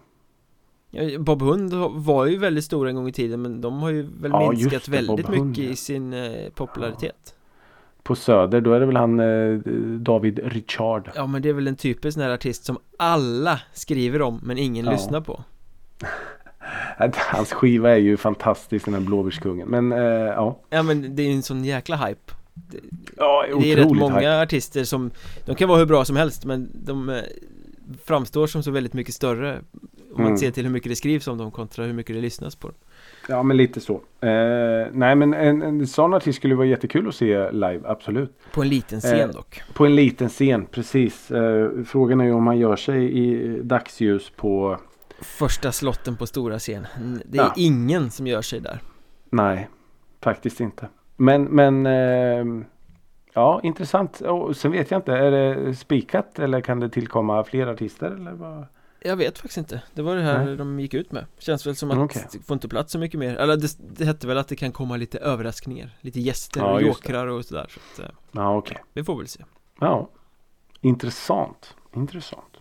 [1.19, 4.31] Bob Hund var ju väldigt stor en gång i tiden men de har ju väl
[4.31, 5.71] Ja, minskat det, Bob väldigt Hund, mycket ja.
[5.71, 7.35] i sin eh, popularitet.
[8.03, 9.59] På Söder då är det väl han eh,
[9.99, 11.11] David Richard.
[11.15, 14.59] Ja men det är väl en typisk sån här artist som alla skriver om men
[14.59, 14.93] ingen Ja.
[14.93, 15.45] lyssnar på.
[17.17, 19.69] Hans skiva är ju fantastisk den här Blåbärskungen.
[19.69, 20.61] Men eh, ja.
[20.71, 22.33] Ja men det är ju en sån jäkla hype.
[23.17, 24.41] Ja, Det är rätt många hype.
[24.43, 25.11] artister som
[25.47, 27.17] De kan vara hur bra som helst men de eh,
[28.05, 29.59] Framstår som så väldigt mycket större
[30.15, 30.39] Om man Mm.
[30.39, 32.77] ser till hur mycket det skrivs om dem kontra hur mycket det lyssnas på dem.
[33.29, 33.95] Ja men lite så.
[34.21, 38.39] Eh, nej men en, en sån artist skulle vara jättekul att se live, absolut.
[38.55, 41.31] På en liten scen Eh, dock På en liten scen, precis.
[41.31, 44.79] Eh, frågan är ju om han gör sig i dagsljus på
[45.21, 46.87] Första slotten på stora scen
[47.25, 47.53] Det är Ja.
[47.57, 48.79] ingen som gör sig där
[49.31, 49.69] Nej,
[50.23, 50.89] faktiskt inte.
[51.17, 52.65] Men, men ehm,
[53.35, 54.21] ja, intressant.
[54.21, 58.07] Och sen vet jag inte, är det spikat eller kan det tillkomma fler artister?
[58.11, 58.67] Eller vad?
[59.03, 60.57] Jag vet faktiskt inte Det var det här Nej.
[60.57, 62.27] de gick ut med Känns väl som att Okej.
[62.33, 64.73] det får inte plats så mycket mer Eller det, det hette väl att det kan
[64.73, 68.77] komma lite överraskningar Lite gäster Ja, och jokrar och sådär så att, eh, Ja, okej.
[68.93, 69.45] Vi får väl se
[69.81, 70.11] Ja,
[70.81, 71.75] intressant.
[71.95, 72.57] Intressant.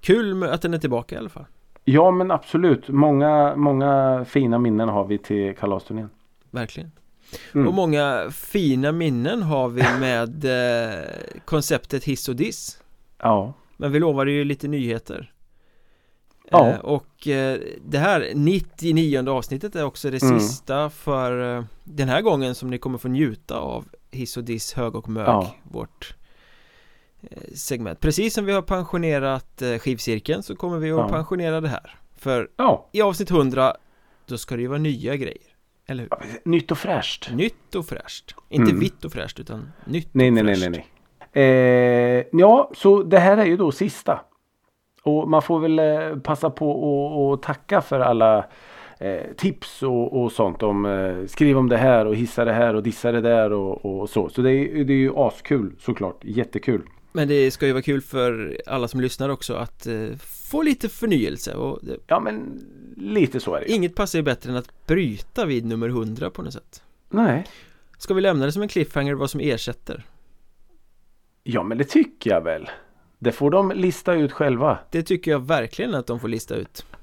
[0.00, 1.46] Kul att den är tillbaka i alla fall
[1.84, 2.88] Ja, men absolut.
[2.88, 6.10] Många, många fina minnen har vi till kalasturnén.
[6.50, 6.90] Verkligen
[7.54, 7.68] Mm.
[7.68, 11.04] Och många fina minnen har vi med eh,
[11.44, 12.82] konceptet hiss och diss
[13.18, 15.32] Ja, Men vi lovade ju lite nyheter
[16.50, 16.68] Ja.
[16.70, 20.40] eh, Och eh, det här 99 avsnittet är också det Mm.
[20.40, 24.72] sista för eh, den här gången som ni kommer få njuta av hiss och diss,
[24.72, 25.54] hög och mög Ja.
[25.62, 26.14] Vårt
[27.22, 31.08] eh, segment Precis som vi har pensionerat eh, skivcirkeln så kommer vi att Ja.
[31.08, 32.88] pensionera det här För ja.
[32.92, 33.74] i avsnitt 100
[34.26, 35.42] då ska det ju vara nya grejer
[35.86, 36.50] Eller hur?
[36.50, 37.30] Nytt och fräscht.
[37.32, 38.80] Nytt och fräscht Inte Mm.
[38.80, 40.70] vitt och fräscht utan nytt Nej, och nej, nej, fräscht.
[40.70, 40.86] nej,
[41.32, 42.18] nej.
[42.18, 44.20] Eh, ja, så det här är ju då sista.
[45.04, 48.46] Och man får väl eh, passa på att tacka för alla
[48.98, 52.74] eh, tips och, och sånt om eh, skriv om det här och hissa det här
[52.74, 54.28] och dissa det där och, och så.
[54.28, 56.18] Så det är, det är ju askul såklart.
[56.24, 56.82] Jättekul.
[57.12, 60.08] Men det ska ju vara kul för alla som lyssnar också att eh,
[60.50, 62.60] få lite förnyelse och det, Ja, men
[62.96, 63.72] lite så är det.
[63.72, 67.46] inget passar ju bättre än att bryta vid nummer 100 på något sätt Nej.
[67.98, 70.04] Ska vi lämna det som en cliffhanger vad som ersätter?
[71.42, 72.68] Ja, men det tycker jag väl.
[73.24, 74.78] Det får de lista ut själva.
[74.90, 76.86] Det tycker jag verkligen att de får lista ut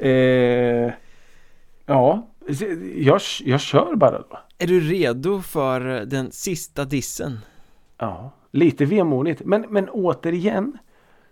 [0.00, 0.92] Eh,
[1.86, 2.28] ja,
[2.96, 4.38] jag, jag kör bara då.
[4.58, 7.38] Är du redo för den sista dissen?
[7.98, 9.42] Ja, lite vemodigt.
[9.44, 10.78] Men, men återigen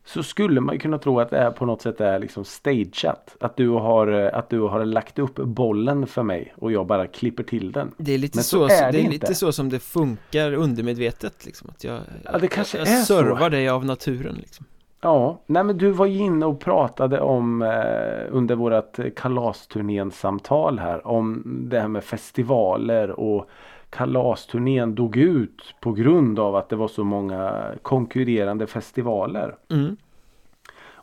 [0.07, 3.36] så skulle man ju kunna tro att det är på något sätt är liksom stageat.
[3.40, 7.07] Att du har, eh, att du har lagt upp bollen för mig och jag bara
[7.07, 7.92] klipper till den.
[7.96, 11.70] Det är lite så, så är det är lite så som det funkar undermedvetet liksom
[11.70, 13.04] att jag, Ja, det kanske jag är så.
[13.14, 14.66] servar dig av naturen liksom
[15.00, 17.68] Ja, nej men du var ju inne och pratade om eh,
[18.30, 23.48] under vårat kalasturnén-samtal här om det här med festivaler och
[23.97, 29.57] kalasturnén dog ut på grund av att det var så många konkurrerande festivaler.
[29.70, 29.97] mm.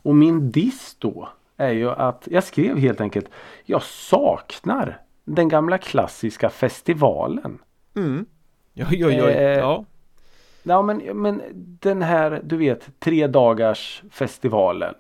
[0.06, 3.30] Och min diss då är ju att jag skrev helt enkelt
[3.66, 7.60] Jag saknar den gamla klassiska festivalen.
[7.96, 8.26] Mm.
[8.76, 9.86] Oj, oj, oj, Eh, ja
[10.64, 11.42] Ja men, men
[11.80, 14.96] den här du vet tre dagars festivalen.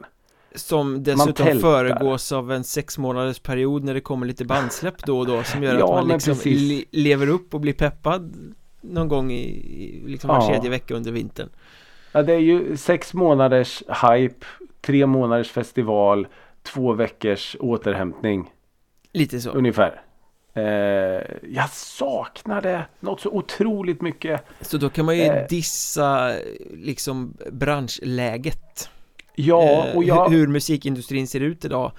[0.55, 5.25] Som dessutom föregås av en sex månaders period när det kommer lite bandsläpp då och
[5.27, 8.33] då som gör Ja, att man liksom le- lever upp och blir peppad
[8.81, 10.47] någon gång i, i liksom var Ja.
[10.47, 11.49] tredje vecka under vintern.
[12.11, 14.45] Ja, det är ju sex månaders hype,
[14.81, 16.27] tre månaders festival,
[16.63, 18.49] två veckors återhämtning
[19.11, 19.49] Lite så.
[19.49, 20.01] ungefär.
[20.53, 20.63] Eh,
[21.53, 24.41] jag saknar det något så otroligt mycket.
[24.61, 25.47] Så då kan man ju Eh.
[25.49, 26.33] dissa
[26.73, 28.89] liksom branschläget.
[29.35, 30.29] Ja, Eh, och jag...
[30.29, 31.91] hur, hur musikindustrin ser ut idag.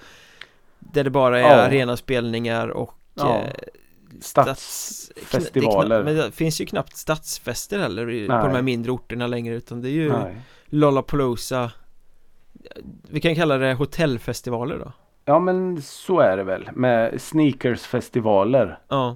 [0.79, 1.61] Där det bara är Ja.
[1.61, 3.35] arena spelningar och Ja.
[3.41, 3.49] eh,
[4.21, 6.03] Stadsfestivaler.
[6.03, 8.43] Men det finns ju knappt stadsfester heller i- på Nej.
[8.47, 10.35] de här mindre orterna längre utan det är ju Nej.
[10.65, 11.71] Lollapalooza
[13.09, 14.91] Vi kan kalla det hotellfestivaler då
[15.25, 18.79] Ja men så är det väl med sneakersfestivaler.
[18.87, 19.15] Ja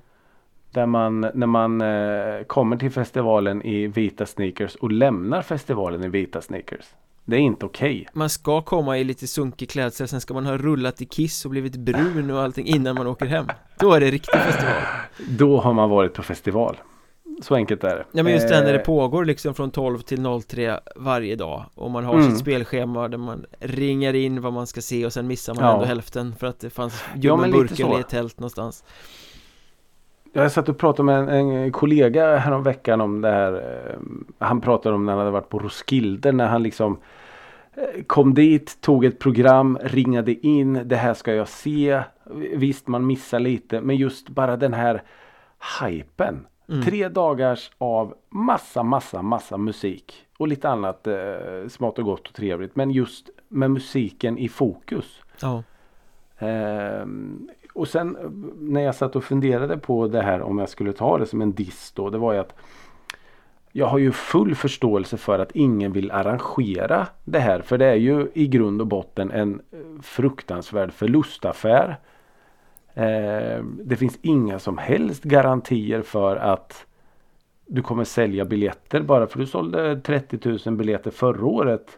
[0.72, 6.08] Där man när man eh, kommer till festivalen i vita sneakers och lämnar festivalen i
[6.10, 6.86] vita sneakers.
[7.30, 8.08] Det är inte okej.
[8.14, 11.52] Man ska komma i lite sunkig klädsel, sen ska man ha rullat i kiss och
[11.52, 13.46] blivit brun och allting innan man åker hem
[13.80, 14.74] Då är det riktig festival
[15.30, 16.78] Då har man varit på festival.
[17.42, 18.06] Så enkelt är det.
[18.12, 21.36] Ja men just det här när det Eh, pågår liksom från 12 till 03 varje
[21.36, 22.30] dag Och man har Mm.
[22.30, 25.74] sitt spelschema där man ringar in vad man ska se och sen missar man Ja.
[25.74, 27.98] ändå hälften för att det fanns Ja, men lite ljummenburken så.
[27.98, 28.84] i ett tält någonstans
[30.34, 33.54] Jag satt och pratade med en, en kollega häromveckan om det här.
[33.54, 34.00] eh,
[34.40, 36.32] Han pratade om när han hade varit på Roskilde.
[36.32, 36.98] När han liksom
[38.08, 40.82] kom dit, tog ett program, ringade in.
[40.86, 42.02] Det här ska jag se.
[42.56, 43.82] Visst, man missar lite.
[43.82, 45.04] Men just bara den här
[45.82, 46.48] hypen.
[46.70, 46.84] Mm.
[46.84, 50.26] Tre dagars av massa, massa, massa musik.
[50.38, 52.76] Och lite annat eh, smått och gott och trevligt.
[52.76, 55.22] Men just med musiken i fokus.
[55.42, 55.64] Ja,
[56.40, 60.94] Ehm, och sen eh, när jag satt och funderade på det här om jag skulle
[60.94, 62.10] ta det som en diss då.
[62.10, 62.56] Det var ju att
[63.72, 67.62] jag har ju full förståelse för att ingen vill arrangera det här.
[67.62, 71.98] För det är ju i grund och botten en eh, fruktansvärd förlustaffär.
[72.94, 76.86] Ehm, det finns inga som helst garantier för att
[77.66, 81.98] du kommer sälja biljetter bara för du sålde 30 000 biljetter förra året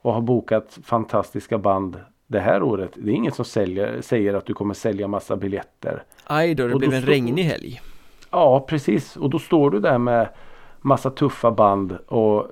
[0.00, 2.90] och har bokat fantastiska band det här året.
[2.94, 6.02] Det är ingen som säljer, säger att du kommer sälja massa biljetter.
[6.24, 7.80] aj då, det Och blev en regnig helg
[8.30, 10.28] Ja precis och då står du där med
[10.84, 12.46] massa tuffa band och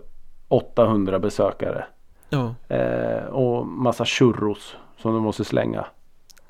[0.48, 1.84] 800 besökare.
[2.28, 5.86] Ja, Eh, och massa churros som du måste slänga.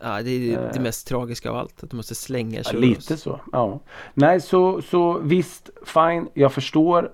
[0.02, 0.82] ja det är det Eh.
[0.82, 3.40] mest tragiska av allt Att du måste slänga Ja, churros lite så.
[3.52, 3.78] Ja.
[4.14, 7.10] Nej så, så visst fine jag förstår.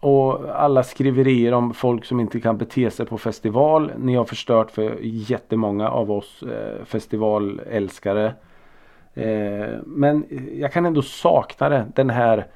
[0.00, 3.92] Och alla skriverier om folk som inte kan bete sig på festival.
[3.98, 8.34] Ni har förstört för jättemånga av oss eh, festivalälskare.
[9.14, 11.86] Eh, men jag kan ändå sakna det.
[11.94, 12.46] Den här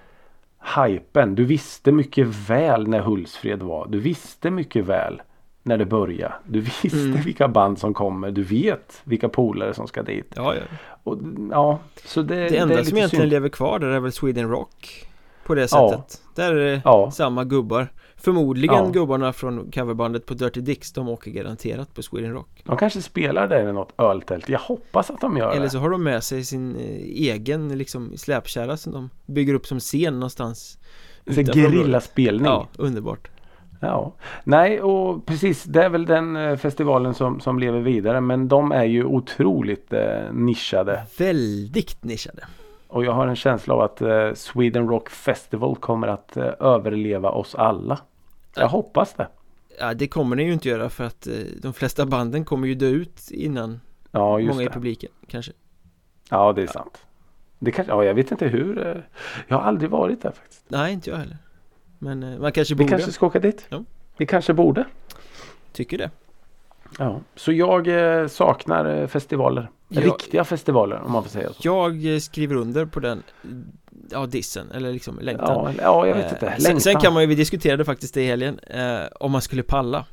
[0.76, 1.34] hypen.
[1.34, 3.86] Du visste mycket väl när Hultsfred var.
[3.88, 5.22] Du visste mycket väl
[5.62, 6.34] när det började.
[6.46, 7.20] Du visste Mm.
[7.22, 8.30] vilka band som kommer.
[8.30, 10.32] Du vet vilka polare som ska dit.
[10.36, 10.60] Ja, ja.
[11.02, 11.18] Och,
[11.50, 15.06] ja, så det, Det enda är som egentligen lever kvar där är väl Sweden Rock
[15.46, 15.90] På det Ja.
[15.90, 17.10] sättet Där är det Ja.
[17.10, 17.88] samma gubbar
[18.26, 18.90] Förmodligen Ja.
[18.90, 23.48] gubbarna från coverbandet på Dirty Dicks De åker garanterat på Sweden Rock De kanske spelar
[23.48, 24.48] där i något öltält.
[24.48, 25.70] Jag hoppas att de gör Eller det.
[25.70, 26.82] så har de med sig sin eh,
[27.32, 30.78] egen liksom släpkärra som de bygger upp som scen någonstans.
[31.26, 32.44] Gerillaspelning.
[32.46, 33.28] Ja, underbart
[33.80, 34.12] Ja.
[34.44, 35.64] Nej, och precis.
[35.64, 38.20] Det är väl den eh, festivalen som, som lever vidare.
[38.20, 41.02] Men de är ju otroligt eh, nischade.
[41.18, 42.44] Väldigt nischade
[42.88, 47.30] Och jag har en känsla av att eh, Sweden Rock Festival kommer att eh, överleva
[47.30, 47.98] oss alla.
[48.56, 48.68] Jag Ja.
[48.68, 49.28] hoppas det.
[49.78, 51.32] Ja, det kommer den ju inte göra för att eh,
[51.62, 53.80] de flesta banden kommer ju dö ut innan
[54.10, 54.70] Ja, många i det.
[54.70, 55.52] publiken kanske
[56.30, 56.98] Ja, det är sant.
[57.58, 58.86] Det kanske, ja, jag vet inte hur.
[58.86, 58.96] eh,
[59.48, 60.64] Jag har aldrig varit där faktiskt.
[60.68, 61.36] Nej, inte jag heller
[61.98, 63.66] Men eh, man kanske Vi borde kanske ska åka dit.
[63.68, 63.84] Ja.
[64.16, 64.84] Vi kanske borde.
[65.72, 66.10] Tycker det
[66.98, 67.86] Ja, så jag
[68.30, 69.70] saknar festivaler.
[69.88, 70.00] Ja.
[70.00, 71.60] Riktiga festivaler om man får säga så.
[71.62, 73.22] Jag skriver under på den
[74.10, 76.54] Ja, dissen, eller liksom längtan Ja, ja, jag vet Eh, inte.
[76.62, 77.02] sen, sen Längtan.
[77.02, 80.04] kan man ju, vi diskuterade faktiskt det i helgen eh, Om man skulle palla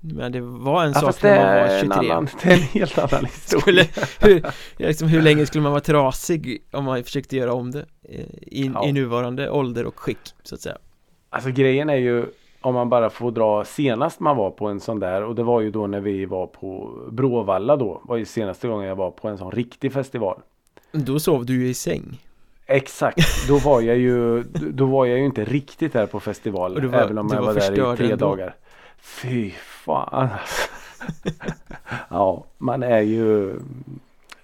[0.00, 2.54] Men det var en Ja, sak när man var är, 23 en annan, det är
[2.54, 3.84] en helt annan historia.
[3.84, 4.42] skulle, hur,
[4.86, 8.70] liksom, hur länge skulle man vara trasig om man försökte göra om det eh, i,
[8.74, 8.86] Ja.
[8.88, 10.76] i nuvarande ålder och skick så att säga
[11.30, 12.26] Alltså grejen är ju
[12.60, 15.60] om man bara får dra senast man var på en sån där och det var
[15.60, 18.00] ju då när vi var på Bråvalla då.
[18.04, 20.40] var ju senaste gången jag var på en sån riktig festival.
[20.92, 22.20] Då sov du ju i säng
[22.66, 26.74] Exakt, då var jag ju Då var jag ju inte riktigt där på festival.
[26.74, 28.26] Och du var- även om jag var där i tre ändå.
[28.26, 28.56] dagar.
[28.98, 30.68] Fy fan alltså.
[32.08, 33.54] Ja, man är ju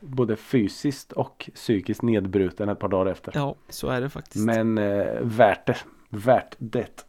[0.01, 3.33] både fysiskt och psykiskt nedbruten ett par dagar efter.
[3.35, 5.77] Ja, så är det faktiskt Men eh, värt det.
[6.09, 7.05] Värt det.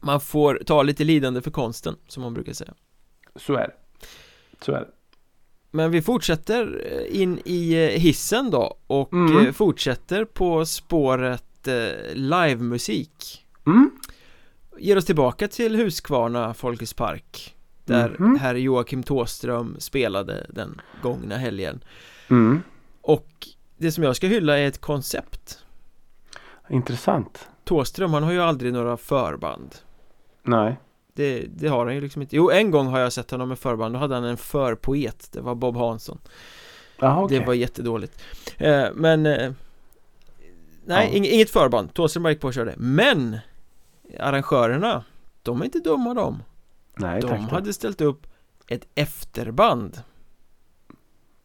[0.00, 2.74] Man får ta lite lidande för konsten, som man brukar säga
[3.36, 3.74] Så är det.
[4.64, 4.88] Så är det.
[5.76, 9.46] Men vi fortsätter eh, in i eh, hissen då och Mm.
[9.46, 11.42] eh, fortsätter på spåret
[12.12, 13.90] livemusik Mm.
[14.78, 17.54] Ger oss tillbaka till Huskvarna Folkets Park
[17.84, 18.38] Där Mhm.
[18.38, 21.80] herr Joakim Tåström spelade den gångna helgen
[22.30, 22.62] Mm.
[23.02, 23.28] Och
[23.78, 25.58] det som jag ska hylla är ett koncept
[26.70, 27.48] Intressant.
[27.64, 29.74] Tåström han har ju aldrig några förband
[30.42, 30.76] Nej.
[31.16, 32.36] Det, det har han ju liksom inte.
[32.36, 33.94] Jo en gång har jag sett honom med förband.
[33.94, 35.28] Då hade han en förpoet.
[35.32, 36.18] Det var Bob Hansson.
[36.98, 37.38] Jaha okej.
[37.38, 38.22] Det var jättedåligt.
[38.58, 39.52] Eh, Men eh,
[40.84, 41.18] Nej, Ja.
[41.18, 41.94] ing- inget förband.
[41.94, 43.38] Tåström bara gick på och körde Men
[44.20, 45.04] Arrangörerna
[45.42, 46.42] De är inte dumma de.
[46.96, 47.40] Nej De tack.
[47.50, 48.26] hade ställt upp
[48.68, 50.02] ett efterband.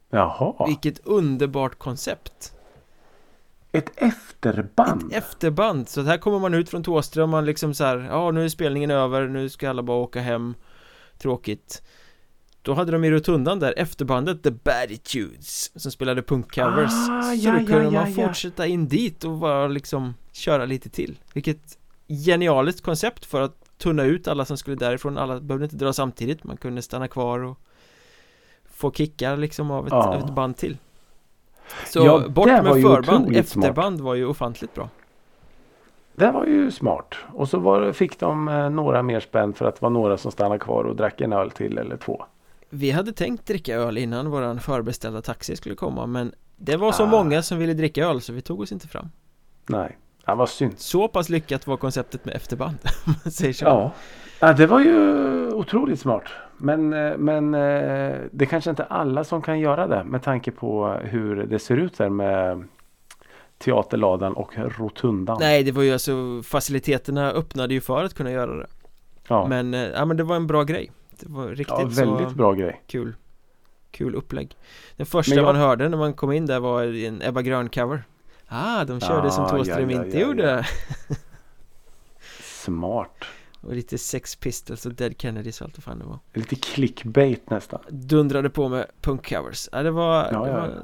[0.10, 0.66] Jaha.
[0.68, 2.54] Vilket underbart koncept
[3.72, 5.12] Ett efterband?
[5.12, 8.46] Ett efterband, så här kommer man ut från Tåström man liksom så här, ja nu
[8.46, 10.56] är spelningen över, nu ska alla bara åka hem.
[11.18, 11.82] Tråkigt.
[12.62, 16.92] Då hade de i rotundan där efterbandet The Baditudes Som spelade punkcovers.
[17.10, 18.28] Ah, Så ja, då kunde ja, man ja, ja.
[18.28, 21.20] fortsätta in dit och bara liksom köra lite till.
[21.34, 25.18] Vilket genialiskt koncept för att tunna ut alla som skulle därifrån.
[25.18, 27.60] Alla behövde inte dra samtidigt, man kunde stanna kvar och
[28.74, 30.78] Få kickar liksom av ett, av ett band till
[31.86, 33.66] Så Ja, bort med förband, otroligt smart.
[33.66, 34.90] efterband var ju ofantligt bra
[36.16, 37.16] Det var ju smart.
[37.34, 40.32] Och så var, fick de eh, några mer spänn för att det var några som
[40.32, 42.26] stannade kvar och drack en öl till eller två.
[42.70, 47.04] Vi hade tänkt dricka öl innan våran förbeställda taxi skulle komma men Det var så
[47.04, 47.08] Ah.
[47.08, 49.10] många som ville dricka öl så vi tog oss inte fram
[49.68, 50.74] Nej, ja, vad synd.
[50.80, 53.92] Så pass lyckat var konceptet med efterband man säger så Ja.
[54.40, 56.24] ja, det var ju otroligt smart.
[56.64, 60.88] Men, eh, men eh, det kanske inte alla som kan göra det med tanke på
[61.04, 62.68] hur det ser ut där med
[63.58, 65.38] Teaterladan och Rotundan.
[65.40, 68.68] Nej det var ju alltså faciliteterna öppnade ju för att kunna göra det
[69.28, 69.48] ja.
[69.48, 72.36] Men, eh, ja men det var en bra grej Det var riktigt ja, väldigt så
[72.36, 72.82] bra grej.
[72.88, 73.14] kul
[73.92, 74.58] Kul upplägg
[74.98, 78.04] Den första jag- man hörde när man kom in där var en Ebba Grön cover
[78.48, 80.66] Ah, de körde Ah, som Thåström ja, ja, inte ja, gjorde
[82.64, 83.26] Smart.
[83.62, 87.50] Och lite Sex Pistols och Dead Kennedys och allt vad fan det var Lite clickbait
[87.50, 87.80] nästan.
[87.90, 90.84] Dundrade på med punkcovers Ja det var, Ja, det ja, var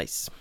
[0.00, 0.32] nice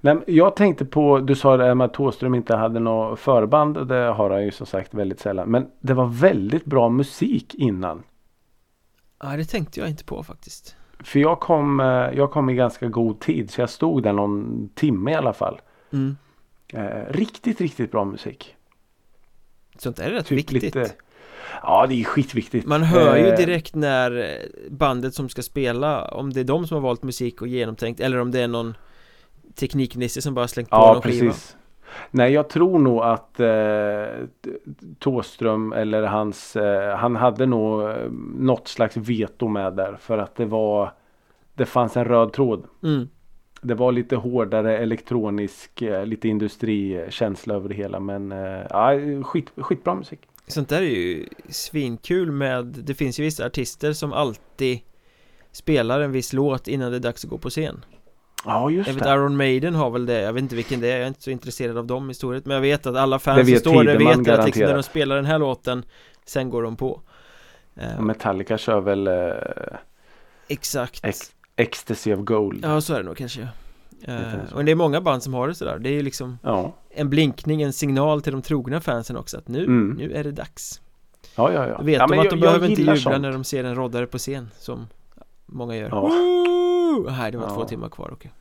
[0.00, 3.88] Nej, jag tänkte på, du sa det här med att Thåström inte hade något förband.
[3.88, 5.50] Det har han ju som sagt väldigt sällan.
[5.50, 8.02] Men det var väldigt bra musik innan.
[9.22, 12.88] Ja det tänkte jag inte på faktiskt För jag kom, eh, jag kom i ganska
[12.88, 13.50] god tid.
[13.50, 15.60] Så jag stod där någon timme i alla fall.
[15.92, 16.16] mm.
[16.74, 18.56] Eh, riktigt, riktigt bra musik.
[19.78, 20.90] Sånt är rätt Typ viktigt lite-
[21.62, 22.66] Ja, det är skitviktigt.
[22.66, 26.66] Man hör ju Eh, direkt när eh, bandet som ska spela Om det är de
[26.66, 28.74] som har valt musik och genomtänkt Eller om det är någon
[29.54, 31.56] Tekniknisse som bara slängt på Ja, någon skiva precis.
[32.10, 34.26] Nej, jag tror nog att eh,
[34.98, 37.96] Tåström eller hans, eh, han hade nog eh,
[38.38, 39.96] något slags veto med där.
[40.00, 40.92] För att det var,
[41.54, 42.64] det fanns en röd tråd.
[42.82, 43.08] mm.
[43.64, 48.00] Det var lite hårdare elektronisk, eh, lite industrikänsla över det hela.
[48.00, 48.90] Men eh, ja,
[49.24, 50.20] skit, skitbra musik.
[50.46, 54.80] Sånt där är ju svinkul med Det finns ju vissa artister som alltid
[55.52, 57.84] Spelar en viss låt innan det är dags att gå på scen
[58.44, 59.10] Ja, just Jag vet det.
[59.10, 61.30] Iron Maiden har väl det, jag vet inte vilken det är, jag är inte så
[61.30, 64.46] intresserad av dem historiskt Men jag vet att alla fans som står där vet att
[64.46, 65.84] liksom när de spelar den här låten
[66.24, 67.00] Sen går de på
[67.74, 69.32] Eh, Metallica kör väl eh,
[70.48, 71.32] Exakt Ex-
[71.62, 72.64] Ecstasy of Gold.
[72.64, 73.48] Ja så är det nog kanske
[74.50, 74.56] så.
[74.56, 77.10] Och det är många band som har det sådär Det är ju liksom Ja, en
[77.10, 79.90] blinkning, en signal till de trogna fansen också att nu, Mm.
[79.98, 80.80] nu är det dags
[81.36, 81.68] ja, ja.
[81.68, 81.76] ja.
[81.78, 83.20] Då vet ja, de att jag- de behöver inte jubla sånt.
[83.22, 84.86] när de ser en roddare på scen Som
[85.46, 86.00] många gör Ja.
[86.00, 87.10] Woo!
[87.10, 87.54] Nej, det var Ja.
[87.54, 88.32] två timmar kvar, okej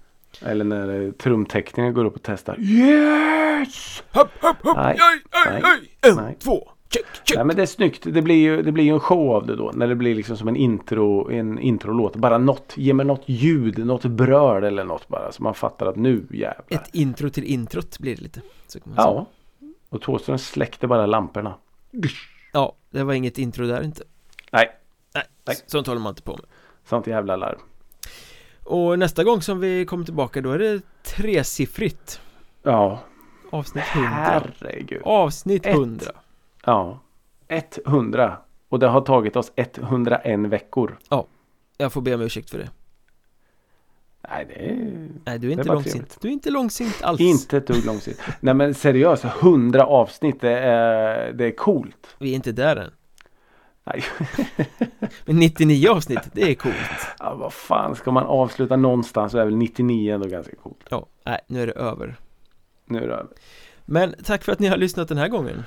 [0.41, 2.59] Eller när eh, trumtekniker går upp och testar.
[2.59, 4.03] Yes!
[4.13, 4.97] Hopp, hopp, hopp, Nej.
[5.13, 5.61] oj, Nej.
[5.63, 6.38] oj En, Nej.
[6.43, 8.04] två, check, check Nej men det är snyggt.
[8.14, 9.72] Det blir ju, det blir ju en show av det då.
[9.74, 12.16] När det blir liksom som en intro, en introlåt.
[12.16, 15.32] Bara något, ge mig något ljud, något bröl eller något bara.
[15.32, 16.66] Så man fattar att nu jävlar.
[16.70, 19.16] Ett intro till introt blir det lite så kan man säga.
[19.16, 19.26] Ja.
[19.89, 21.54] Och Thåström släckte bara lamporna.
[22.54, 24.04] ja, det var inget intro där inte
[24.52, 24.72] Nej,
[25.14, 25.56] Nej, Nej.
[25.68, 26.46] sånt håller man inte på med
[26.86, 27.58] sånt jävla larv.
[28.64, 32.22] Och nästa gång som vi kommer tillbaka då är det tresiffrigt
[32.64, 33.00] Ja,
[33.50, 35.02] Avsnitt 100 herregud.
[35.06, 35.76] Avsnitt Ett.
[35.76, 36.06] 100
[36.66, 36.99] Ja.
[37.86, 38.38] 100.
[38.70, 40.97] Och det har tagit oss 101 veckor.
[41.78, 42.70] Jag får be om ursäkt för det
[44.30, 46.22] Nej, det är Nej, du är inte bara långsint trevligt.
[46.22, 48.36] Du är inte långsint alls inte ett dugg långsiktigt.
[48.39, 52.16] Nej men seriöst, 100 avsnitt, det är, det är coolt.
[52.20, 52.91] Vi är inte där än
[53.84, 54.03] Nej.
[55.26, 56.76] Men 99 avsnitt, det är coolt
[57.20, 60.86] Ja, vad fan, ska man avsluta någonstans så är väl 99 ändå ganska coolt.
[60.89, 62.16] Ja, nej, nu är det över
[62.86, 63.28] Nu är det över.
[63.86, 65.64] Men tack för att ni har lyssnat den här gången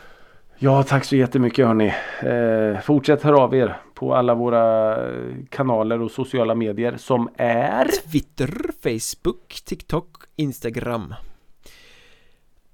[0.65, 1.93] Ja, tack så jättemycket hörni.
[2.23, 7.89] Eh, fortsätt höra av er på alla våra eh, kanaler och sociala medier som är
[8.11, 11.15] Twitter, Facebook, TikTok, Instagram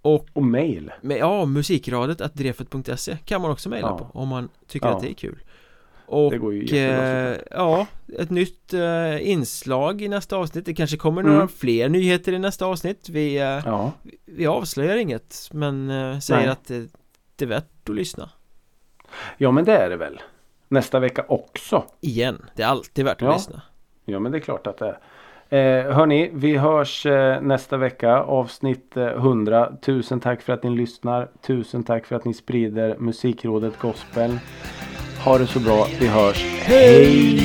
[0.02, 0.92] Och och mail.
[1.00, 3.98] med, ja, musikradet att drefet.se kan man också mejla Ja.
[3.98, 4.96] på om man tycker Ja.
[4.96, 5.38] att det är kul
[6.06, 7.86] och Det går ju jättebra eh, ja,
[8.18, 11.48] ett nytt eh, inslag i nästa avsnitt Det kanske kommer några Mm.
[11.48, 13.92] fler nyheter i nästa avsnitt Vi, eh, Ja,
[14.24, 16.48] vi avslöjar inget men eh, säger Nej.
[16.50, 16.70] att
[17.40, 18.30] det, det är värt att lyssna
[19.36, 20.20] ja men det är det väl.
[20.68, 21.84] Nästa vecka också.
[22.00, 23.32] Igen, det är alltid värt att Ja.
[23.32, 23.62] lyssna
[24.04, 24.98] Ja men det är klart att det är.
[25.52, 29.72] Eh, hörni, vi hörs eh, nästa vecka avsnitt eh, 100.
[29.82, 31.28] Tusen tack för att ni lyssnar.
[31.46, 34.38] Tusen tack för att ni sprider musikrådet gospel.
[35.24, 35.86] Ha det så bra.
[36.00, 36.44] Vi hörs.
[36.62, 37.40] Hej!